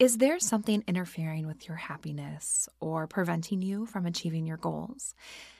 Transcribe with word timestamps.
Is 0.00 0.18
there 0.18 0.40
something 0.40 0.82
interfering 0.88 1.46
with 1.46 1.68
your 1.68 1.76
happiness 1.76 2.68
or 2.80 3.06
preventing 3.06 3.62
you 3.62 3.86
from 3.86 4.06
achieving 4.06 4.44
your 4.44 4.56
goals? 4.56 5.14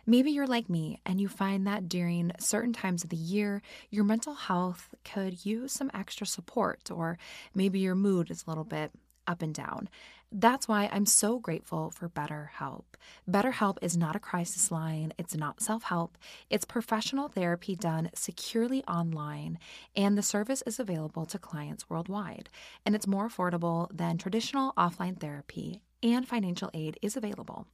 Maybe 0.06 0.32
you're 0.32 0.48
like 0.48 0.68
me 0.68 1.00
and 1.06 1.20
you 1.20 1.28
find 1.28 1.68
that 1.68 1.88
during 1.88 2.32
certain 2.40 2.72
times 2.72 3.04
of 3.04 3.10
the 3.10 3.16
year, 3.16 3.62
your 3.90 4.02
mental 4.02 4.34
health 4.34 4.92
could 5.04 5.46
use 5.46 5.72
some 5.72 5.88
extra 5.94 6.26
support, 6.26 6.90
or 6.90 7.16
maybe 7.54 7.78
your 7.78 7.94
mood 7.94 8.28
is 8.28 8.42
a 8.44 8.50
little 8.50 8.64
bit 8.64 8.90
up 9.24 9.40
and 9.40 9.54
down. 9.54 9.88
That's 10.36 10.66
why 10.66 10.90
I'm 10.90 11.06
so 11.06 11.38
grateful 11.38 11.92
for 11.92 12.08
BetterHelp. 12.08 12.82
BetterHelp 13.30 13.78
is 13.80 13.96
not 13.96 14.16
a 14.16 14.18
crisis 14.18 14.72
line, 14.72 15.12
it's 15.16 15.36
not 15.36 15.62
self 15.62 15.84
help, 15.84 16.18
it's 16.50 16.64
professional 16.64 17.28
therapy 17.28 17.76
done 17.76 18.10
securely 18.14 18.82
online, 18.86 19.60
and 19.94 20.18
the 20.18 20.22
service 20.22 20.60
is 20.66 20.80
available 20.80 21.24
to 21.26 21.38
clients 21.38 21.88
worldwide. 21.88 22.48
And 22.84 22.96
it's 22.96 23.06
more 23.06 23.28
affordable 23.28 23.86
than 23.96 24.18
traditional 24.18 24.72
offline 24.76 25.20
therapy, 25.20 25.82
and 26.02 26.26
financial 26.26 26.68
aid 26.74 26.98
is 27.00 27.16
available. 27.16 27.68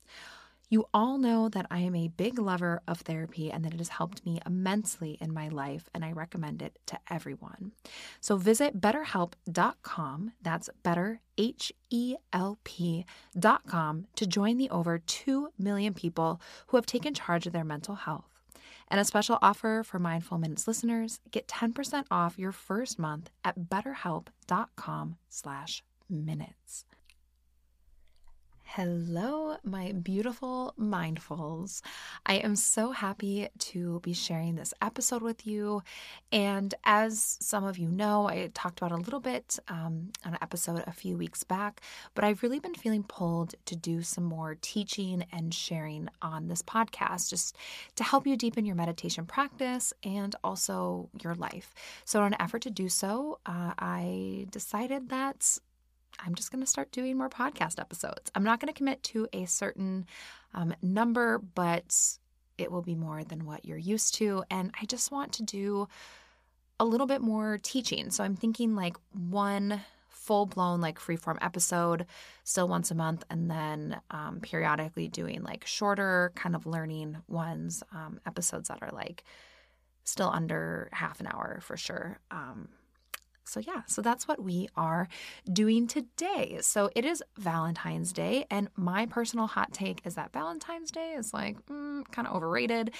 You 0.72 0.86
all 0.94 1.18
know 1.18 1.48
that 1.48 1.66
I 1.68 1.80
am 1.80 1.96
a 1.96 2.06
big 2.06 2.38
lover 2.38 2.80
of 2.86 3.00
therapy 3.00 3.50
and 3.50 3.64
that 3.64 3.74
it 3.74 3.78
has 3.78 3.88
helped 3.88 4.24
me 4.24 4.40
immensely 4.46 5.18
in 5.20 5.34
my 5.34 5.48
life, 5.48 5.88
and 5.92 6.04
I 6.04 6.12
recommend 6.12 6.62
it 6.62 6.78
to 6.86 6.98
everyone. 7.10 7.72
So 8.20 8.36
visit 8.36 8.80
betterhelp.com, 8.80 10.32
that's 10.40 10.70
better, 10.84 11.20
H 11.36 11.72
E 11.90 12.14
L 12.32 12.60
P.com, 12.62 14.06
to 14.14 14.26
join 14.28 14.58
the 14.58 14.70
over 14.70 14.98
2 14.98 15.48
million 15.58 15.92
people 15.92 16.40
who 16.68 16.76
have 16.76 16.86
taken 16.86 17.14
charge 17.14 17.48
of 17.48 17.52
their 17.52 17.64
mental 17.64 17.96
health. 17.96 18.30
And 18.86 19.00
a 19.00 19.04
special 19.04 19.40
offer 19.42 19.82
for 19.84 19.98
Mindful 19.98 20.38
Minutes 20.38 20.68
listeners, 20.68 21.18
get 21.32 21.48
10% 21.48 22.04
off 22.12 22.38
your 22.38 22.52
first 22.52 22.96
month 22.96 23.30
at 23.44 23.58
betterhelp.com 23.58 25.16
slash 25.28 25.82
minutes. 26.08 26.84
Hello, 28.74 29.56
my 29.64 29.90
beautiful 29.90 30.74
mindfuls. 30.76 31.82
I 32.24 32.34
am 32.34 32.54
so 32.54 32.92
happy 32.92 33.48
to 33.58 33.98
be 33.98 34.12
sharing 34.12 34.54
this 34.54 34.72
episode 34.80 35.22
with 35.22 35.44
you. 35.44 35.82
And 36.30 36.72
as 36.84 37.36
some 37.40 37.64
of 37.64 37.78
you 37.78 37.88
know, 37.88 38.28
I 38.28 38.48
talked 38.54 38.78
about 38.78 38.92
a 38.92 38.96
little 38.96 39.18
bit 39.18 39.58
um, 39.66 40.12
on 40.24 40.34
an 40.34 40.38
episode 40.40 40.84
a 40.86 40.92
few 40.92 41.16
weeks 41.16 41.42
back, 41.42 41.80
but 42.14 42.22
I've 42.22 42.44
really 42.44 42.60
been 42.60 42.76
feeling 42.76 43.02
pulled 43.02 43.56
to 43.64 43.74
do 43.74 44.02
some 44.02 44.22
more 44.22 44.56
teaching 44.62 45.24
and 45.32 45.52
sharing 45.52 46.08
on 46.22 46.46
this 46.46 46.62
podcast 46.62 47.28
just 47.28 47.56
to 47.96 48.04
help 48.04 48.24
you 48.24 48.36
deepen 48.36 48.64
your 48.64 48.76
meditation 48.76 49.26
practice 49.26 49.92
and 50.04 50.36
also 50.44 51.08
your 51.20 51.34
life. 51.34 51.74
So, 52.04 52.20
in 52.20 52.34
an 52.34 52.40
effort 52.40 52.62
to 52.62 52.70
do 52.70 52.88
so, 52.88 53.40
uh, 53.46 53.72
I 53.80 54.46
decided 54.52 55.08
that 55.08 55.58
I'm 56.24 56.34
just 56.34 56.50
going 56.50 56.62
to 56.62 56.70
start 56.70 56.92
doing 56.92 57.16
more 57.16 57.30
podcast 57.30 57.80
episodes. 57.80 58.30
I'm 58.34 58.44
not 58.44 58.60
going 58.60 58.72
to 58.72 58.76
commit 58.76 59.02
to 59.04 59.28
a 59.32 59.46
certain 59.46 60.06
um, 60.54 60.74
number, 60.82 61.38
but 61.38 61.96
it 62.58 62.70
will 62.70 62.82
be 62.82 62.94
more 62.94 63.24
than 63.24 63.46
what 63.46 63.64
you're 63.64 63.78
used 63.78 64.14
to. 64.16 64.44
And 64.50 64.72
I 64.80 64.84
just 64.84 65.10
want 65.10 65.32
to 65.34 65.42
do 65.42 65.88
a 66.78 66.84
little 66.84 67.06
bit 67.06 67.20
more 67.20 67.58
teaching. 67.62 68.10
So 68.10 68.24
I'm 68.24 68.36
thinking 68.36 68.74
like 68.74 68.96
one 69.12 69.80
full 70.08 70.46
blown, 70.46 70.80
like 70.80 70.98
freeform 70.98 71.38
episode, 71.40 72.06
still 72.44 72.68
once 72.68 72.90
a 72.90 72.94
month, 72.94 73.24
and 73.30 73.50
then 73.50 74.00
um, 74.10 74.40
periodically 74.40 75.08
doing 75.08 75.42
like 75.42 75.66
shorter 75.66 76.32
kind 76.34 76.54
of 76.54 76.66
learning 76.66 77.16
ones, 77.28 77.82
um, 77.92 78.20
episodes 78.26 78.68
that 78.68 78.78
are 78.82 78.92
like 78.92 79.24
still 80.04 80.30
under 80.30 80.88
half 80.92 81.20
an 81.20 81.26
hour 81.26 81.60
for 81.62 81.76
sure. 81.76 82.18
Um, 82.30 82.68
so, 83.50 83.60
yeah, 83.60 83.82
so 83.86 84.00
that's 84.00 84.28
what 84.28 84.42
we 84.42 84.68
are 84.76 85.08
doing 85.52 85.86
today. 85.86 86.58
So, 86.60 86.90
it 86.94 87.04
is 87.04 87.22
Valentine's 87.36 88.12
Day, 88.12 88.46
and 88.50 88.68
my 88.76 89.06
personal 89.06 89.46
hot 89.46 89.72
take 89.72 90.00
is 90.04 90.14
that 90.14 90.32
Valentine's 90.32 90.90
Day 90.90 91.12
is 91.12 91.34
like 91.34 91.64
mm, 91.66 92.10
kind 92.12 92.28
of 92.28 92.34
overrated. 92.34 92.92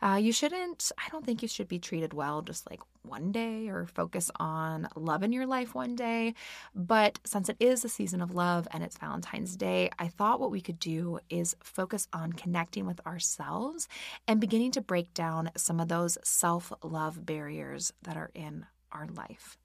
Uh, 0.00 0.14
you 0.14 0.32
shouldn't, 0.32 0.92
I 0.96 1.08
don't 1.10 1.26
think 1.26 1.42
you 1.42 1.48
should 1.48 1.66
be 1.66 1.80
treated 1.80 2.14
well 2.14 2.40
just 2.42 2.70
like 2.70 2.80
one 3.02 3.32
day 3.32 3.68
or 3.68 3.86
focus 3.86 4.30
on 4.36 4.88
love 4.94 5.22
in 5.22 5.32
your 5.32 5.46
life 5.46 5.74
one 5.74 5.96
day. 5.96 6.34
But 6.74 7.18
since 7.24 7.48
it 7.48 7.56
is 7.58 7.84
a 7.84 7.88
season 7.88 8.20
of 8.20 8.34
love 8.34 8.68
and 8.70 8.84
it's 8.84 8.96
Valentine's 8.96 9.56
Day, 9.56 9.90
I 9.98 10.08
thought 10.08 10.40
what 10.40 10.52
we 10.52 10.60
could 10.60 10.78
do 10.78 11.18
is 11.28 11.56
focus 11.62 12.06
on 12.12 12.32
connecting 12.32 12.86
with 12.86 13.04
ourselves 13.06 13.88
and 14.28 14.40
beginning 14.40 14.70
to 14.72 14.80
break 14.80 15.12
down 15.14 15.50
some 15.56 15.80
of 15.80 15.88
those 15.88 16.16
self 16.22 16.72
love 16.82 17.26
barriers 17.26 17.92
that 18.02 18.16
are 18.16 18.30
in 18.34 18.66
our 18.92 19.08
life. 19.08 19.58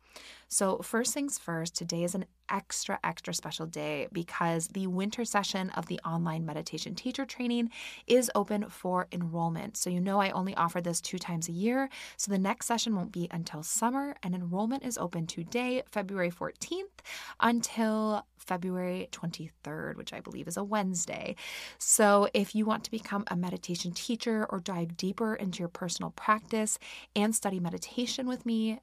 So, 0.53 0.77
first 0.83 1.15
things 1.15 1.39
first, 1.39 1.75
today 1.75 2.03
is 2.03 2.13
an 2.13 2.25
extra, 2.47 2.99
extra 3.03 3.33
special 3.33 3.65
day 3.65 4.07
because 4.13 4.67
the 4.67 4.85
winter 4.85 5.25
session 5.25 5.71
of 5.71 5.87
the 5.87 5.99
online 6.05 6.45
meditation 6.45 6.93
teacher 6.93 7.25
training 7.25 7.71
is 8.05 8.29
open 8.35 8.69
for 8.69 9.07
enrollment. 9.11 9.77
So, 9.77 9.89
you 9.89 9.99
know, 9.99 10.21
I 10.21 10.29
only 10.29 10.53
offer 10.53 10.79
this 10.79 11.01
two 11.01 11.17
times 11.17 11.49
a 11.49 11.51
year. 11.51 11.89
So, 12.17 12.31
the 12.31 12.37
next 12.37 12.67
session 12.67 12.95
won't 12.95 13.11
be 13.11 13.27
until 13.31 13.63
summer, 13.63 14.15
and 14.21 14.35
enrollment 14.35 14.83
is 14.85 14.99
open 14.99 15.25
today, 15.25 15.81
February 15.91 16.29
14th, 16.29 17.01
until 17.39 18.23
February 18.37 19.09
23rd, 19.11 19.95
which 19.95 20.13
I 20.13 20.19
believe 20.19 20.47
is 20.47 20.57
a 20.57 20.63
Wednesday. 20.63 21.35
So, 21.79 22.29
if 22.35 22.53
you 22.53 22.67
want 22.67 22.83
to 22.83 22.91
become 22.91 23.23
a 23.25 23.35
meditation 23.35 23.91
teacher 23.91 24.45
or 24.51 24.59
dive 24.59 24.97
deeper 24.97 25.33
into 25.33 25.61
your 25.61 25.67
personal 25.67 26.11
practice 26.11 26.77
and 27.15 27.33
study 27.33 27.59
meditation 27.59 28.27
with 28.27 28.45
me, 28.45 28.81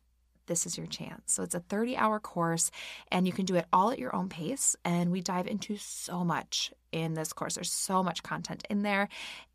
this 0.50 0.66
is 0.66 0.76
your 0.76 0.88
chance. 0.88 1.32
So 1.32 1.44
it's 1.44 1.54
a 1.54 1.60
30 1.60 1.96
hour 1.96 2.18
course 2.18 2.72
and 3.12 3.24
you 3.24 3.32
can 3.32 3.44
do 3.44 3.54
it 3.54 3.66
all 3.72 3.92
at 3.92 4.00
your 4.00 4.14
own 4.14 4.28
pace. 4.28 4.74
And 4.84 5.12
we 5.12 5.20
dive 5.20 5.46
into 5.46 5.76
so 5.76 6.24
much 6.24 6.72
in 6.90 7.14
this 7.14 7.32
course. 7.32 7.54
There's 7.54 7.70
so 7.70 8.02
much 8.02 8.24
content 8.24 8.66
in 8.68 8.82
there. 8.82 9.08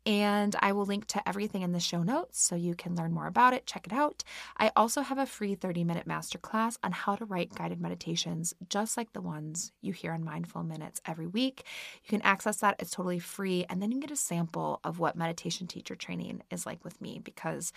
And 0.06 0.56
I 0.60 0.72
will 0.72 0.86
link 0.86 1.06
to 1.08 1.28
everything 1.28 1.60
in 1.60 1.72
the 1.72 1.80
show 1.80 2.02
notes 2.02 2.40
so 2.40 2.56
you 2.56 2.74
can 2.74 2.96
learn 2.96 3.12
more 3.12 3.26
about 3.26 3.52
it. 3.52 3.66
Check 3.66 3.86
it 3.86 3.92
out. 3.92 4.24
I 4.56 4.72
also 4.74 5.02
have 5.02 5.18
a 5.18 5.26
free 5.26 5.54
30 5.54 5.84
minute 5.84 6.08
masterclass 6.08 6.78
on 6.82 6.92
how 6.92 7.14
to 7.14 7.26
write 7.26 7.54
guided 7.54 7.78
meditations, 7.78 8.54
just 8.70 8.96
like 8.96 9.12
the 9.12 9.20
ones 9.20 9.72
you 9.82 9.92
hear 9.92 10.12
on 10.12 10.24
Mindful 10.24 10.62
Minutes 10.62 11.02
every 11.04 11.26
week. 11.26 11.64
You 12.04 12.08
can 12.08 12.22
access 12.22 12.56
that, 12.58 12.76
it's 12.78 12.90
totally 12.90 13.18
free. 13.18 13.66
And 13.68 13.82
then 13.82 13.90
you 13.90 13.96
can 13.96 14.08
get 14.08 14.10
a 14.12 14.16
sample 14.16 14.80
of 14.82 14.98
what 14.98 15.14
meditation 15.14 15.66
teacher 15.66 15.94
training 15.94 16.40
is 16.50 16.64
like 16.64 16.82
with 16.84 16.98
me 17.02 17.20
because 17.22 17.70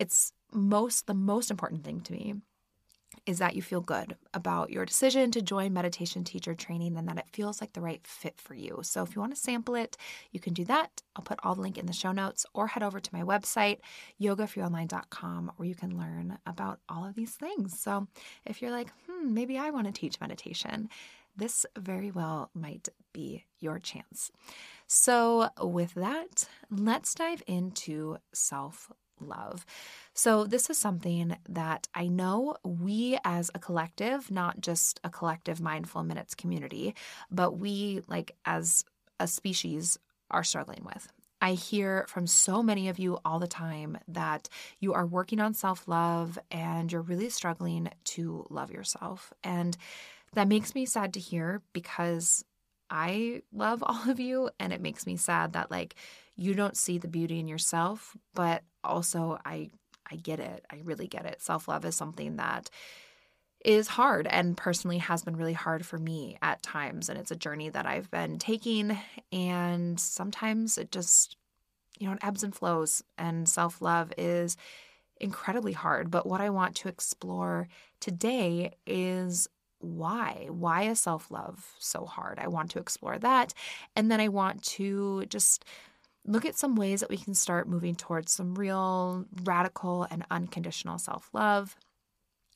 it's 0.00 0.32
most 0.52 1.06
the 1.06 1.14
most 1.14 1.50
important 1.50 1.84
thing 1.84 2.00
to 2.02 2.12
me 2.12 2.34
is 3.26 3.38
that 3.38 3.54
you 3.54 3.62
feel 3.62 3.80
good 3.80 4.16
about 4.34 4.70
your 4.70 4.84
decision 4.84 5.30
to 5.30 5.42
join 5.42 5.72
meditation 5.72 6.24
teacher 6.24 6.54
training 6.54 6.96
and 6.96 7.08
that 7.08 7.18
it 7.18 7.26
feels 7.32 7.60
like 7.60 7.72
the 7.72 7.80
right 7.80 8.06
fit 8.06 8.40
for 8.40 8.54
you. 8.54 8.80
So 8.82 9.02
if 9.02 9.14
you 9.14 9.20
want 9.20 9.34
to 9.34 9.40
sample 9.40 9.74
it, 9.74 9.96
you 10.30 10.40
can 10.40 10.54
do 10.54 10.64
that. 10.64 11.02
I'll 11.14 11.22
put 11.22 11.38
all 11.42 11.54
the 11.54 11.60
link 11.60 11.76
in 11.76 11.86
the 11.86 11.92
show 11.92 12.12
notes 12.12 12.46
or 12.54 12.68
head 12.68 12.82
over 12.82 13.00
to 13.00 13.14
my 13.14 13.22
website, 13.22 13.78
yogaforyouonline.com, 14.20 15.52
where 15.56 15.68
you 15.68 15.74
can 15.74 15.98
learn 15.98 16.38
about 16.46 16.80
all 16.88 17.04
of 17.04 17.14
these 17.14 17.32
things. 17.32 17.78
So 17.78 18.06
if 18.46 18.62
you're 18.62 18.70
like, 18.70 18.90
hmm, 19.06 19.34
maybe 19.34 19.58
I 19.58 19.70
want 19.70 19.86
to 19.86 19.92
teach 19.92 20.20
meditation, 20.20 20.88
this 21.36 21.66
very 21.78 22.10
well 22.10 22.50
might 22.54 22.88
be 23.12 23.44
your 23.60 23.78
chance. 23.78 24.30
So, 24.86 25.50
with 25.60 25.94
that, 25.94 26.48
let's 26.70 27.14
dive 27.14 27.42
into 27.46 28.16
self 28.32 28.90
love. 29.20 29.64
So, 30.14 30.44
this 30.44 30.70
is 30.70 30.78
something 30.78 31.36
that 31.48 31.88
I 31.94 32.08
know 32.08 32.56
we 32.64 33.18
as 33.24 33.50
a 33.54 33.58
collective, 33.58 34.30
not 34.30 34.60
just 34.60 35.00
a 35.04 35.10
collective 35.10 35.60
mindful 35.60 36.02
minutes 36.02 36.34
community, 36.34 36.94
but 37.30 37.52
we, 37.52 38.02
like 38.08 38.36
as 38.44 38.84
a 39.18 39.26
species, 39.26 39.98
are 40.30 40.44
struggling 40.44 40.84
with. 40.84 41.08
I 41.40 41.52
hear 41.52 42.04
from 42.08 42.26
so 42.26 42.62
many 42.62 42.88
of 42.88 42.98
you 42.98 43.18
all 43.24 43.38
the 43.38 43.46
time 43.46 43.98
that 44.08 44.48
you 44.78 44.92
are 44.92 45.06
working 45.06 45.40
on 45.40 45.54
self 45.54 45.88
love 45.88 46.38
and 46.50 46.92
you're 46.92 47.00
really 47.00 47.30
struggling 47.30 47.88
to 48.04 48.46
love 48.50 48.70
yourself. 48.70 49.32
And 49.42 49.76
that 50.34 50.48
makes 50.48 50.74
me 50.74 50.86
sad 50.86 51.14
to 51.14 51.20
hear 51.20 51.62
because 51.72 52.44
I 52.90 53.42
love 53.52 53.82
all 53.86 54.10
of 54.10 54.20
you 54.20 54.50
and 54.58 54.72
it 54.72 54.80
makes 54.80 55.06
me 55.06 55.16
sad 55.16 55.54
that 55.54 55.70
like 55.70 55.94
you 56.36 56.54
don't 56.54 56.76
see 56.76 56.98
the 56.98 57.08
beauty 57.08 57.38
in 57.38 57.48
yourself, 57.48 58.16
but 58.34 58.62
also 58.84 59.38
I 59.44 59.70
I 60.10 60.16
get 60.16 60.40
it. 60.40 60.64
I 60.70 60.80
really 60.84 61.06
get 61.06 61.26
it. 61.26 61.40
Self-love 61.40 61.84
is 61.84 61.94
something 61.94 62.36
that 62.36 62.68
is 63.64 63.88
hard 63.88 64.26
and 64.26 64.56
personally 64.56 64.98
has 64.98 65.22
been 65.22 65.36
really 65.36 65.52
hard 65.52 65.84
for 65.84 65.98
me 65.98 66.36
at 66.42 66.62
times. 66.62 67.08
And 67.08 67.18
it's 67.18 67.30
a 67.30 67.36
journey 67.36 67.68
that 67.68 67.86
I've 67.86 68.10
been 68.10 68.38
taking. 68.38 68.98
And 69.32 70.00
sometimes 70.00 70.78
it 70.78 70.90
just, 70.90 71.36
you 71.98 72.06
know, 72.06 72.14
it 72.14 72.20
ebbs 72.22 72.42
and 72.42 72.54
flows. 72.54 73.02
And 73.18 73.48
self 73.48 73.82
love 73.82 74.12
is 74.16 74.56
incredibly 75.20 75.72
hard. 75.72 76.10
But 76.10 76.26
what 76.26 76.40
I 76.40 76.50
want 76.50 76.74
to 76.76 76.88
explore 76.88 77.68
today 78.00 78.72
is 78.86 79.48
why? 79.80 80.46
Why 80.50 80.84
is 80.84 81.00
self 81.00 81.30
love 81.30 81.74
so 81.78 82.06
hard? 82.06 82.38
I 82.38 82.48
want 82.48 82.70
to 82.72 82.78
explore 82.78 83.18
that. 83.18 83.52
And 83.94 84.10
then 84.10 84.20
I 84.20 84.28
want 84.28 84.62
to 84.64 85.26
just 85.26 85.64
look 86.26 86.44
at 86.44 86.56
some 86.56 86.76
ways 86.76 87.00
that 87.00 87.10
we 87.10 87.16
can 87.16 87.34
start 87.34 87.68
moving 87.68 87.94
towards 87.94 88.32
some 88.32 88.54
real 88.54 89.24
radical 89.42 90.06
and 90.10 90.24
unconditional 90.30 90.98
self 90.98 91.28
love. 91.32 91.76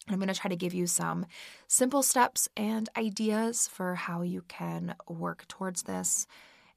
I'm 0.08 0.16
going 0.16 0.28
to 0.28 0.34
try 0.34 0.50
to 0.50 0.56
give 0.56 0.75
you 0.75 0.87
some 0.87 1.25
simple 1.66 2.02
steps 2.02 2.49
and 2.56 2.88
ideas 2.96 3.69
for 3.69 3.94
how 3.94 4.20
you 4.20 4.43
can 4.49 4.94
work 5.08 5.49
towards 5.49 5.84
this. 5.84 6.26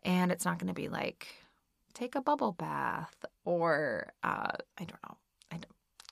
And 0.06 0.32
it's 0.32 0.46
not 0.46 0.60
going 0.60 0.70
to 0.70 0.74
be 0.74 0.88
like 0.88 1.28
take 1.94 2.16
a 2.16 2.22
bubble 2.22 2.54
bath 2.54 3.26
or 3.44 4.14
uh, 4.24 4.52
I 4.78 4.84
don't 4.84 5.04
know, 5.04 5.18
I 5.52 5.56
don't, 5.56 5.66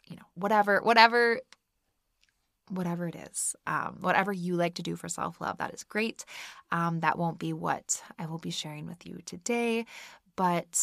you 0.09 0.15
know, 0.17 0.25
whatever, 0.33 0.81
whatever, 0.81 1.39
whatever 2.69 3.07
it 3.07 3.15
is, 3.15 3.55
um, 3.67 3.97
whatever 4.01 4.33
you 4.33 4.55
like 4.55 4.75
to 4.75 4.83
do 4.83 4.95
for 4.95 5.07
self 5.07 5.39
love, 5.39 5.59
that 5.59 5.73
is 5.73 5.83
great. 5.83 6.25
Um, 6.71 6.99
that 7.01 7.17
won't 7.17 7.39
be 7.39 7.53
what 7.53 8.01
I 8.17 8.25
will 8.25 8.39
be 8.39 8.49
sharing 8.49 8.87
with 8.87 9.05
you 9.05 9.19
today, 9.25 9.85
but 10.35 10.79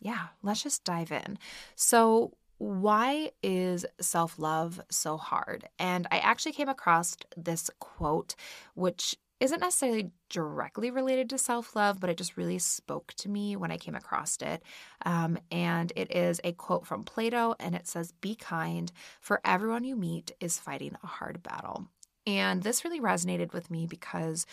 yeah, 0.00 0.28
let's 0.42 0.62
just 0.62 0.84
dive 0.84 1.12
in. 1.12 1.38
So, 1.74 2.32
why 2.58 3.30
is 3.42 3.86
self 4.00 4.38
love 4.38 4.80
so 4.90 5.16
hard? 5.16 5.68
And 5.78 6.06
I 6.10 6.18
actually 6.18 6.52
came 6.52 6.68
across 6.68 7.16
this 7.36 7.70
quote, 7.78 8.34
which 8.74 9.16
isn't 9.40 9.60
necessarily 9.60 10.10
directly 10.28 10.90
related 10.90 11.30
to 11.30 11.38
self 11.38 11.74
love, 11.74 11.98
but 11.98 12.10
it 12.10 12.18
just 12.18 12.36
really 12.36 12.58
spoke 12.58 13.14
to 13.14 13.30
me 13.30 13.56
when 13.56 13.72
I 13.72 13.78
came 13.78 13.94
across 13.94 14.36
it. 14.42 14.62
Um, 15.06 15.38
and 15.50 15.92
it 15.96 16.14
is 16.14 16.40
a 16.44 16.52
quote 16.52 16.86
from 16.86 17.04
Plato, 17.04 17.54
and 17.58 17.74
it 17.74 17.88
says, 17.88 18.12
Be 18.20 18.34
kind, 18.34 18.92
for 19.20 19.40
everyone 19.44 19.84
you 19.84 19.96
meet 19.96 20.32
is 20.40 20.58
fighting 20.58 20.96
a 21.02 21.06
hard 21.06 21.42
battle. 21.42 21.86
And 22.26 22.62
this 22.62 22.84
really 22.84 23.00
resonated 23.00 23.54
with 23.54 23.70
me 23.70 23.86
because 23.86 24.44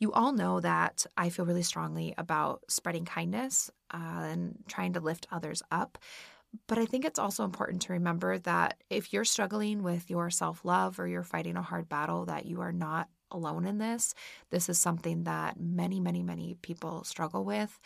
you 0.00 0.12
all 0.12 0.32
know 0.32 0.60
that 0.60 1.06
I 1.16 1.30
feel 1.30 1.46
really 1.46 1.62
strongly 1.62 2.14
about 2.18 2.62
spreading 2.68 3.04
kindness 3.04 3.70
uh, 3.92 4.24
and 4.24 4.58
trying 4.68 4.94
to 4.94 5.00
lift 5.00 5.26
others 5.30 5.62
up. 5.70 5.98
But 6.66 6.78
I 6.78 6.86
think 6.86 7.04
it's 7.04 7.18
also 7.18 7.44
important 7.44 7.82
to 7.82 7.94
remember 7.94 8.38
that 8.38 8.82
if 8.90 9.12
you're 9.12 9.24
struggling 9.24 9.82
with 9.82 10.08
your 10.10 10.30
self 10.30 10.64
love 10.64 11.00
or 11.00 11.08
you're 11.08 11.22
fighting 11.22 11.56
a 11.56 11.62
hard 11.62 11.88
battle, 11.88 12.26
that 12.26 12.46
you 12.46 12.60
are 12.60 12.72
not 12.72 13.08
alone 13.30 13.66
in 13.66 13.78
this. 13.78 14.14
This 14.50 14.68
is 14.68 14.78
something 14.78 15.24
that 15.24 15.58
many, 15.58 15.98
many, 16.00 16.22
many 16.22 16.56
people 16.62 17.04
struggle 17.04 17.44
with. 17.44 17.80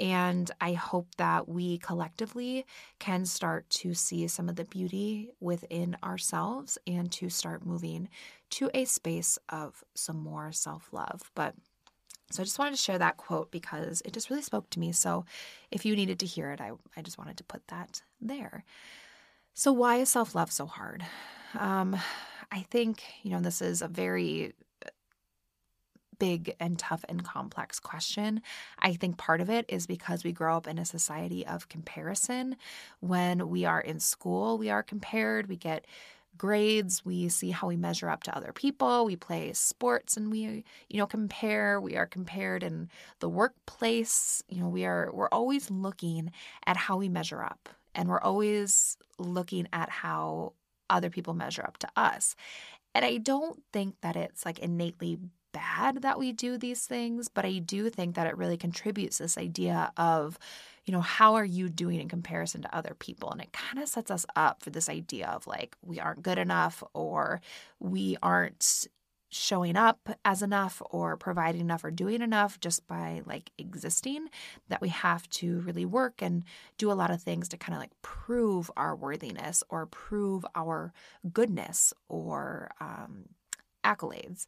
And 0.00 0.50
I 0.60 0.72
hope 0.72 1.14
that 1.18 1.48
we 1.48 1.78
collectively 1.78 2.64
can 2.98 3.26
start 3.26 3.68
to 3.70 3.92
see 3.94 4.26
some 4.28 4.48
of 4.48 4.56
the 4.56 4.64
beauty 4.64 5.30
within 5.40 5.96
ourselves 6.02 6.78
and 6.86 7.12
to 7.12 7.28
start 7.28 7.66
moving 7.66 8.08
to 8.50 8.70
a 8.72 8.86
space 8.86 9.38
of 9.50 9.84
some 9.94 10.18
more 10.18 10.52
self 10.52 10.88
love. 10.92 11.30
But 11.34 11.54
so 12.30 12.42
I 12.42 12.44
just 12.44 12.58
wanted 12.58 12.72
to 12.72 12.82
share 12.82 12.98
that 12.98 13.16
quote 13.16 13.50
because 13.50 14.02
it 14.04 14.12
just 14.12 14.30
really 14.30 14.42
spoke 14.42 14.70
to 14.70 14.80
me. 14.80 14.92
So 14.92 15.24
if 15.70 15.84
you 15.84 15.96
needed 15.96 16.20
to 16.20 16.26
hear 16.26 16.50
it, 16.52 16.60
I, 16.60 16.72
I 16.96 17.02
just 17.02 17.18
wanted 17.18 17.36
to 17.38 17.44
put 17.44 17.66
that 17.68 18.02
there. 18.20 18.64
So, 19.54 19.72
why 19.72 19.96
is 19.96 20.10
self 20.10 20.34
love 20.34 20.52
so 20.52 20.66
hard? 20.66 21.04
Um, 21.58 21.96
I 22.52 22.60
think, 22.70 23.02
you 23.22 23.30
know, 23.30 23.40
this 23.40 23.60
is 23.60 23.82
a 23.82 23.88
very 23.88 24.54
big 26.20 26.54
and 26.60 26.78
tough 26.78 27.04
and 27.08 27.24
complex 27.24 27.80
question. 27.80 28.42
I 28.78 28.94
think 28.94 29.16
part 29.16 29.40
of 29.40 29.50
it 29.50 29.64
is 29.68 29.88
because 29.88 30.22
we 30.22 30.30
grow 30.30 30.56
up 30.56 30.68
in 30.68 30.78
a 30.78 30.84
society 30.84 31.44
of 31.44 31.68
comparison. 31.68 32.56
When 33.00 33.48
we 33.48 33.64
are 33.64 33.80
in 33.80 33.98
school, 33.98 34.56
we 34.56 34.70
are 34.70 34.84
compared, 34.84 35.48
we 35.48 35.56
get 35.56 35.86
grades, 36.38 37.04
we 37.04 37.28
see 37.28 37.50
how 37.50 37.66
we 37.66 37.76
measure 37.76 38.08
up 38.08 38.22
to 38.22 38.36
other 38.36 38.52
people, 38.52 39.04
we 39.04 39.16
play 39.16 39.52
sports 39.52 40.16
and 40.16 40.30
we, 40.30 40.64
you 40.88 40.98
know, 40.98 41.06
compare, 41.06 41.80
we 41.80 41.96
are 41.96 42.06
compared 42.06 42.62
in 42.62 42.88
the 43.18 43.28
workplace, 43.28 44.42
you 44.48 44.60
know, 44.60 44.68
we 44.68 44.84
are 44.84 45.10
we're 45.12 45.28
always 45.32 45.70
looking 45.70 46.30
at 46.66 46.76
how 46.76 46.96
we 46.96 47.08
measure 47.08 47.42
up 47.42 47.68
and 47.94 48.08
we're 48.08 48.20
always 48.20 48.96
looking 49.18 49.66
at 49.72 49.90
how 49.90 50.52
other 50.88 51.10
people 51.10 51.34
measure 51.34 51.62
up 51.62 51.78
to 51.78 51.88
us. 51.96 52.36
And 52.94 53.04
I 53.04 53.18
don't 53.18 53.62
think 53.72 53.96
that 54.00 54.16
it's 54.16 54.44
like 54.44 54.58
innately 54.58 55.18
bad 55.60 56.02
that 56.02 56.18
we 56.18 56.32
do 56.32 56.56
these 56.56 56.86
things, 56.86 57.28
but 57.28 57.44
I 57.44 57.58
do 57.58 57.90
think 57.90 58.14
that 58.14 58.26
it 58.26 58.36
really 58.36 58.56
contributes 58.56 59.18
this 59.18 59.36
idea 59.36 59.92
of, 59.96 60.38
you 60.86 60.92
know, 60.92 61.02
how 61.02 61.34
are 61.34 61.44
you 61.44 61.68
doing 61.68 62.00
in 62.00 62.08
comparison 62.08 62.62
to 62.62 62.74
other 62.74 62.94
people? 62.98 63.30
And 63.30 63.42
it 63.42 63.52
kind 63.52 63.82
of 63.82 63.88
sets 63.88 64.10
us 64.10 64.24
up 64.36 64.62
for 64.62 64.70
this 64.70 64.88
idea 64.88 65.28
of 65.28 65.46
like, 65.46 65.76
we 65.84 66.00
aren't 66.00 66.22
good 66.22 66.38
enough 66.38 66.82
or 66.94 67.42
we 67.78 68.16
aren't 68.22 68.86
showing 69.32 69.76
up 69.76 70.08
as 70.24 70.42
enough 70.42 70.82
or 70.90 71.16
providing 71.16 71.60
enough 71.60 71.84
or 71.84 71.90
doing 71.90 72.20
enough 72.22 72.58
just 72.58 72.86
by 72.88 73.20
like 73.26 73.50
existing 73.58 74.28
that 74.68 74.80
we 74.80 74.88
have 74.88 75.28
to 75.28 75.60
really 75.60 75.84
work 75.84 76.20
and 76.20 76.42
do 76.78 76.90
a 76.90 76.94
lot 76.94 77.10
of 77.12 77.22
things 77.22 77.48
to 77.48 77.56
kind 77.56 77.74
of 77.74 77.80
like 77.80 77.92
prove 78.02 78.70
our 78.76 78.96
worthiness 78.96 79.62
or 79.68 79.86
prove 79.86 80.44
our 80.56 80.92
goodness 81.32 81.92
or 82.08 82.70
um, 82.80 83.26
accolades 83.84 84.46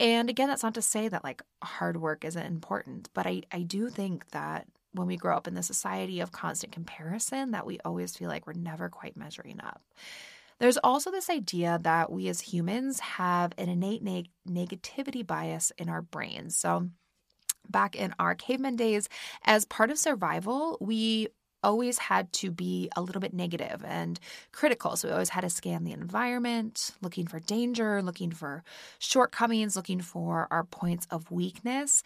and 0.00 0.30
again, 0.30 0.48
that's 0.48 0.62
not 0.62 0.74
to 0.74 0.82
say 0.82 1.08
that 1.08 1.22
like 1.22 1.42
hard 1.62 2.00
work 2.00 2.24
isn't 2.24 2.46
important, 2.46 3.10
but 3.12 3.26
I, 3.26 3.42
I 3.52 3.62
do 3.62 3.90
think 3.90 4.30
that 4.30 4.66
when 4.92 5.06
we 5.06 5.16
grow 5.16 5.36
up 5.36 5.46
in 5.46 5.54
the 5.54 5.62
society 5.62 6.20
of 6.20 6.32
constant 6.32 6.72
comparison, 6.72 7.50
that 7.50 7.66
we 7.66 7.78
always 7.84 8.16
feel 8.16 8.28
like 8.28 8.46
we're 8.46 8.54
never 8.54 8.88
quite 8.88 9.16
measuring 9.16 9.60
up. 9.60 9.82
There's 10.58 10.78
also 10.78 11.10
this 11.10 11.28
idea 11.28 11.78
that 11.82 12.10
we 12.10 12.28
as 12.28 12.40
humans 12.40 13.00
have 13.00 13.52
an 13.58 13.68
innate 13.68 14.02
neg- 14.02 14.30
negativity 14.48 15.24
bias 15.24 15.70
in 15.76 15.90
our 15.90 16.02
brains. 16.02 16.56
So, 16.56 16.88
back 17.68 17.94
in 17.94 18.14
our 18.18 18.34
caveman 18.34 18.76
days, 18.76 19.08
as 19.44 19.64
part 19.66 19.90
of 19.90 19.98
survival, 19.98 20.78
we 20.80 21.28
always 21.62 21.98
had 21.98 22.32
to 22.34 22.50
be 22.50 22.90
a 22.96 23.02
little 23.02 23.20
bit 23.20 23.34
negative 23.34 23.84
and 23.86 24.18
critical. 24.52 24.96
So 24.96 25.08
we 25.08 25.12
always 25.12 25.28
had 25.30 25.42
to 25.42 25.50
scan 25.50 25.84
the 25.84 25.92
environment, 25.92 26.92
looking 27.00 27.26
for 27.26 27.40
danger, 27.40 28.02
looking 28.02 28.30
for 28.30 28.62
shortcomings, 28.98 29.76
looking 29.76 30.00
for 30.00 30.48
our 30.50 30.64
points 30.64 31.06
of 31.10 31.30
weakness. 31.30 32.02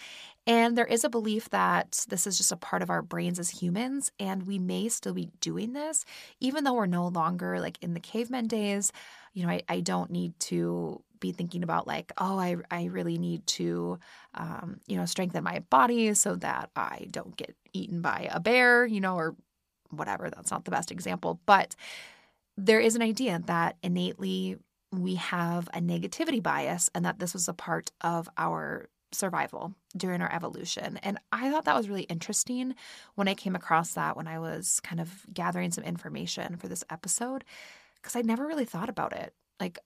And 0.47 0.77
there 0.77 0.85
is 0.87 1.05
a 1.05 1.09
belief 1.09 1.51
that 1.51 2.05
this 2.09 2.27
is 2.27 2.37
just 2.37 2.53
a 2.53 2.57
part 2.57 2.83
of 2.83 2.91
our 2.91 3.03
brains 3.03 3.39
as 3.39 3.51
humans, 3.51 4.13
and 4.21 4.47
we 4.47 4.59
may 4.59 4.89
still 4.89 5.15
be 5.15 5.31
doing 5.41 5.73
this, 5.73 6.05
even 6.41 6.65
though 6.65 6.75
we're 6.75 6.87
no 6.87 7.09
longer 7.09 7.61
like 7.61 7.79
in 7.83 7.95
the 7.95 8.01
caveman 8.01 8.47
days. 8.47 8.93
You 9.35 9.45
know, 9.45 9.53
I, 9.53 9.63
I 9.69 9.81
don't 9.81 10.11
need 10.11 10.39
to 10.41 11.03
be 11.21 11.33
thinking 11.33 11.63
about 11.63 11.87
like, 11.87 12.13
oh, 12.19 12.39
I, 12.39 12.57
I 12.71 12.85
really 12.85 13.19
need 13.19 13.47
to, 13.49 13.99
um, 14.35 14.81
you 14.87 14.97
know, 14.97 15.07
strengthen 15.07 15.45
my 15.45 15.61
body 15.71 16.15
so 16.15 16.37
that 16.37 16.71
I 16.77 17.07
don't 17.11 17.37
get 17.37 17.55
eaten 17.73 18.01
by 18.01 18.29
a 18.31 18.41
bear, 18.41 18.87
you 18.87 19.01
know, 19.01 19.17
or 19.17 19.35
whatever. 19.91 20.31
That's 20.31 20.51
not 20.51 20.65
the 20.65 20.71
best 20.71 20.91
example, 20.91 21.41
but 21.47 21.75
there 22.57 22.81
is 22.81 22.95
an 22.95 23.03
idea 23.03 23.41
that 23.47 23.77
innately 23.83 24.57
we 24.93 25.17
have 25.17 25.69
a 25.75 25.81
negativity 25.81 26.43
bias 26.43 26.89
and 26.95 27.05
that 27.05 27.19
this 27.19 27.35
was 27.35 27.49
a 27.49 27.55
part 27.55 27.91
of 28.01 28.29
our 28.37 28.89
survival 29.13 29.75
during 29.97 30.21
our 30.21 30.33
evolution. 30.33 30.99
And 31.03 31.19
I 31.33 31.51
thought 31.51 31.65
that 31.65 31.77
was 31.77 31.89
really 31.89 32.03
interesting 32.03 32.75
when 33.15 33.29
I 33.29 33.35
came 33.35 33.55
across 33.57 33.95
that 33.95 34.17
when 34.17 34.27
I 34.27 34.39
was 34.39 34.81
kind 34.81 35.01
of 35.01 35.11
gathering 35.33 35.71
some 35.71 35.85
information 35.85 36.57
for 36.57 36.69
this 36.69 36.85
episode, 36.91 37.45
because 38.05 38.17
I 38.17 38.21
never 38.21 38.47
really 38.47 38.67
thought 38.67 38.91
about 38.91 39.15
it. 39.15 39.33
Like, 39.59 39.79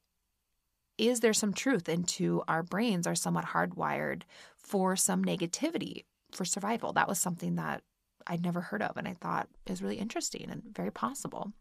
is 0.98 1.20
there 1.20 1.32
some 1.32 1.54
truth 1.54 1.88
into 1.88 2.42
our 2.48 2.64
brains 2.64 3.06
are 3.06 3.14
somewhat 3.14 3.44
hardwired 3.44 4.22
for 4.56 4.96
some 4.96 5.25
negativity 5.25 6.04
for 6.32 6.44
survival? 6.44 6.92
That 6.92 7.06
was 7.06 7.20
something 7.20 7.54
that 7.54 7.82
I'd 8.26 8.42
never 8.42 8.60
heard 8.60 8.82
of 8.82 8.96
and 8.96 9.06
I 9.06 9.14
thought 9.14 9.48
is 9.66 9.80
really 9.80 9.98
interesting 9.98 10.48
and 10.50 10.64
very 10.75 10.90
possible. 10.90 11.52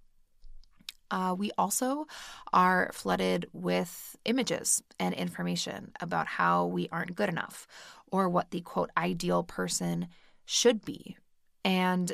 Uh, 1.12 1.36
we 1.38 1.52
also 1.60 2.08
are 2.52 2.90
flooded 2.92 3.48
with 3.54 4.18
images 4.26 4.82
and 5.00 5.14
information 5.14 5.92
about 6.02 6.26
how 6.26 6.66
we 6.66 6.90
aren't 6.92 7.16
good 7.16 7.30
enough 7.30 7.68
or 8.12 8.28
what 8.28 8.50
the 8.50 8.62
quote 8.62 8.90
ideal 8.98 9.44
person 9.44 10.08
should 10.44 10.84
be. 10.84 11.16
And 11.64 12.12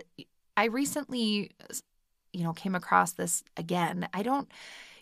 I 0.57 0.65
recently, 0.65 1.51
you 2.33 2.43
know, 2.43 2.53
came 2.53 2.75
across 2.75 3.13
this 3.13 3.43
again. 3.55 4.07
I 4.13 4.23
don't 4.23 4.49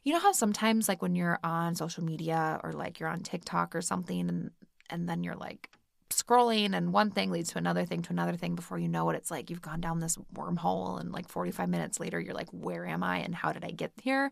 you 0.03 0.13
know 0.13 0.19
how 0.19 0.31
sometimes 0.31 0.87
like 0.87 1.01
when 1.01 1.15
you're 1.15 1.39
on 1.43 1.75
social 1.75 2.03
media 2.03 2.59
or 2.63 2.73
like 2.73 2.99
you're 2.99 3.09
on 3.09 3.21
TikTok 3.21 3.75
or 3.75 3.81
something 3.81 4.29
and 4.29 4.51
and 4.89 5.07
then 5.07 5.23
you're 5.23 5.35
like 5.35 5.69
scrolling 6.09 6.75
and 6.75 6.91
one 6.91 7.09
thing 7.09 7.31
leads 7.31 7.51
to 7.51 7.57
another 7.57 7.85
thing 7.85 8.01
to 8.01 8.11
another 8.11 8.35
thing 8.35 8.53
before 8.53 8.77
you 8.77 8.87
know 8.87 9.09
it 9.09 9.15
it's 9.15 9.31
like 9.31 9.49
you've 9.49 9.61
gone 9.61 9.79
down 9.79 9.99
this 9.99 10.17
wormhole 10.33 10.99
and 10.99 11.11
like 11.11 11.27
45 11.29 11.69
minutes 11.69 11.99
later 11.99 12.19
you're 12.19 12.33
like 12.33 12.49
where 12.49 12.85
am 12.85 13.01
i 13.01 13.19
and 13.19 13.33
how 13.33 13.53
did 13.53 13.63
i 13.63 13.71
get 13.71 13.91
here 14.01 14.29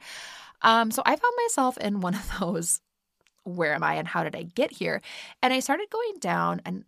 um, 0.61 0.91
so 0.91 1.01
i 1.05 1.15
found 1.15 1.33
myself 1.47 1.77
in 1.77 2.01
one 2.01 2.15
of 2.15 2.29
those 2.39 2.81
where 3.43 3.73
am 3.73 3.83
i 3.83 3.95
and 3.95 4.09
how 4.09 4.23
did 4.23 4.35
i 4.35 4.43
get 4.43 4.71
here 4.71 5.01
and 5.41 5.53
i 5.53 5.59
started 5.59 5.89
going 5.89 6.19
down 6.19 6.61
and 6.65 6.83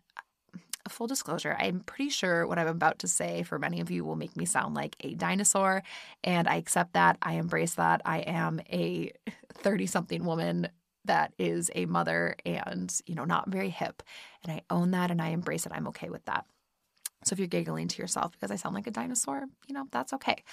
uh, 0.86 0.90
full 0.90 1.08
disclosure, 1.08 1.56
I'm 1.60 1.82
pretty 1.82 2.10
sure 2.10 2.48
what 2.48 2.60
I'm 2.60 2.68
about 2.68 3.00
to 3.00 3.08
say 3.08 3.44
for 3.44 3.60
many 3.60 3.80
of 3.80 3.92
you 3.92 4.06
will 4.06 4.16
make 4.16 4.36
me 4.36 4.46
sound 4.46 4.76
like 4.76 4.96
a 5.02 5.16
dinosaur. 5.16 5.84
And 6.24 6.48
I 6.48 6.56
accept 6.56 6.94
that. 6.94 7.18
I 7.22 7.34
embrace 7.34 7.76
that. 7.76 8.02
I 8.06 8.20
am 8.20 8.62
a 8.72 9.12
30 9.54 9.86
something 9.88 10.26
woman 10.26 10.70
that 11.06 11.34
is 11.40 11.72
a 11.74 11.86
mother 11.86 12.36
and, 12.46 12.94
you 13.08 13.16
know, 13.16 13.26
not 13.26 13.50
very 13.50 13.70
hip. 13.70 14.04
And 14.44 14.54
I 14.54 14.62
own 14.70 14.92
that 14.92 15.12
and 15.12 15.22
I 15.22 15.30
embrace 15.30 15.66
it. 15.66 15.72
I'm 15.74 15.88
okay 15.88 16.10
with 16.10 16.26
that. 16.26 16.46
So 17.24 17.34
if 17.34 17.40
you're 17.40 17.48
giggling 17.48 17.88
to 17.88 18.02
yourself 18.02 18.32
because 18.32 18.52
I 18.52 18.56
sound 18.56 18.76
like 18.76 18.88
a 18.88 18.92
dinosaur, 18.92 19.44
you 19.68 19.74
know, 19.74 19.88
that's 19.92 20.14
okay. 20.14 20.44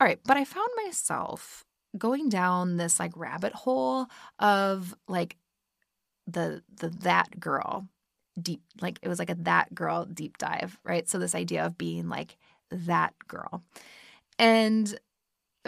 All 0.00 0.06
right. 0.06 0.20
But 0.24 0.36
I 0.36 0.44
found 0.44 0.68
myself 0.84 1.64
going 1.96 2.28
down 2.28 2.76
this 2.76 3.00
like 3.00 3.12
rabbit 3.16 3.52
hole 3.52 4.06
of 4.38 4.94
like 5.08 5.36
the 6.26 6.62
the 6.76 6.88
that 6.88 7.40
girl 7.40 7.88
deep 8.38 8.62
like 8.80 8.98
it 9.02 9.08
was 9.08 9.18
like 9.18 9.30
a 9.30 9.34
that 9.34 9.74
girl 9.74 10.04
deep 10.04 10.38
dive 10.38 10.78
right 10.84 11.08
so 11.08 11.18
this 11.18 11.34
idea 11.34 11.64
of 11.64 11.76
being 11.76 12.08
like 12.08 12.36
that 12.70 13.14
girl 13.26 13.62
and 14.38 14.98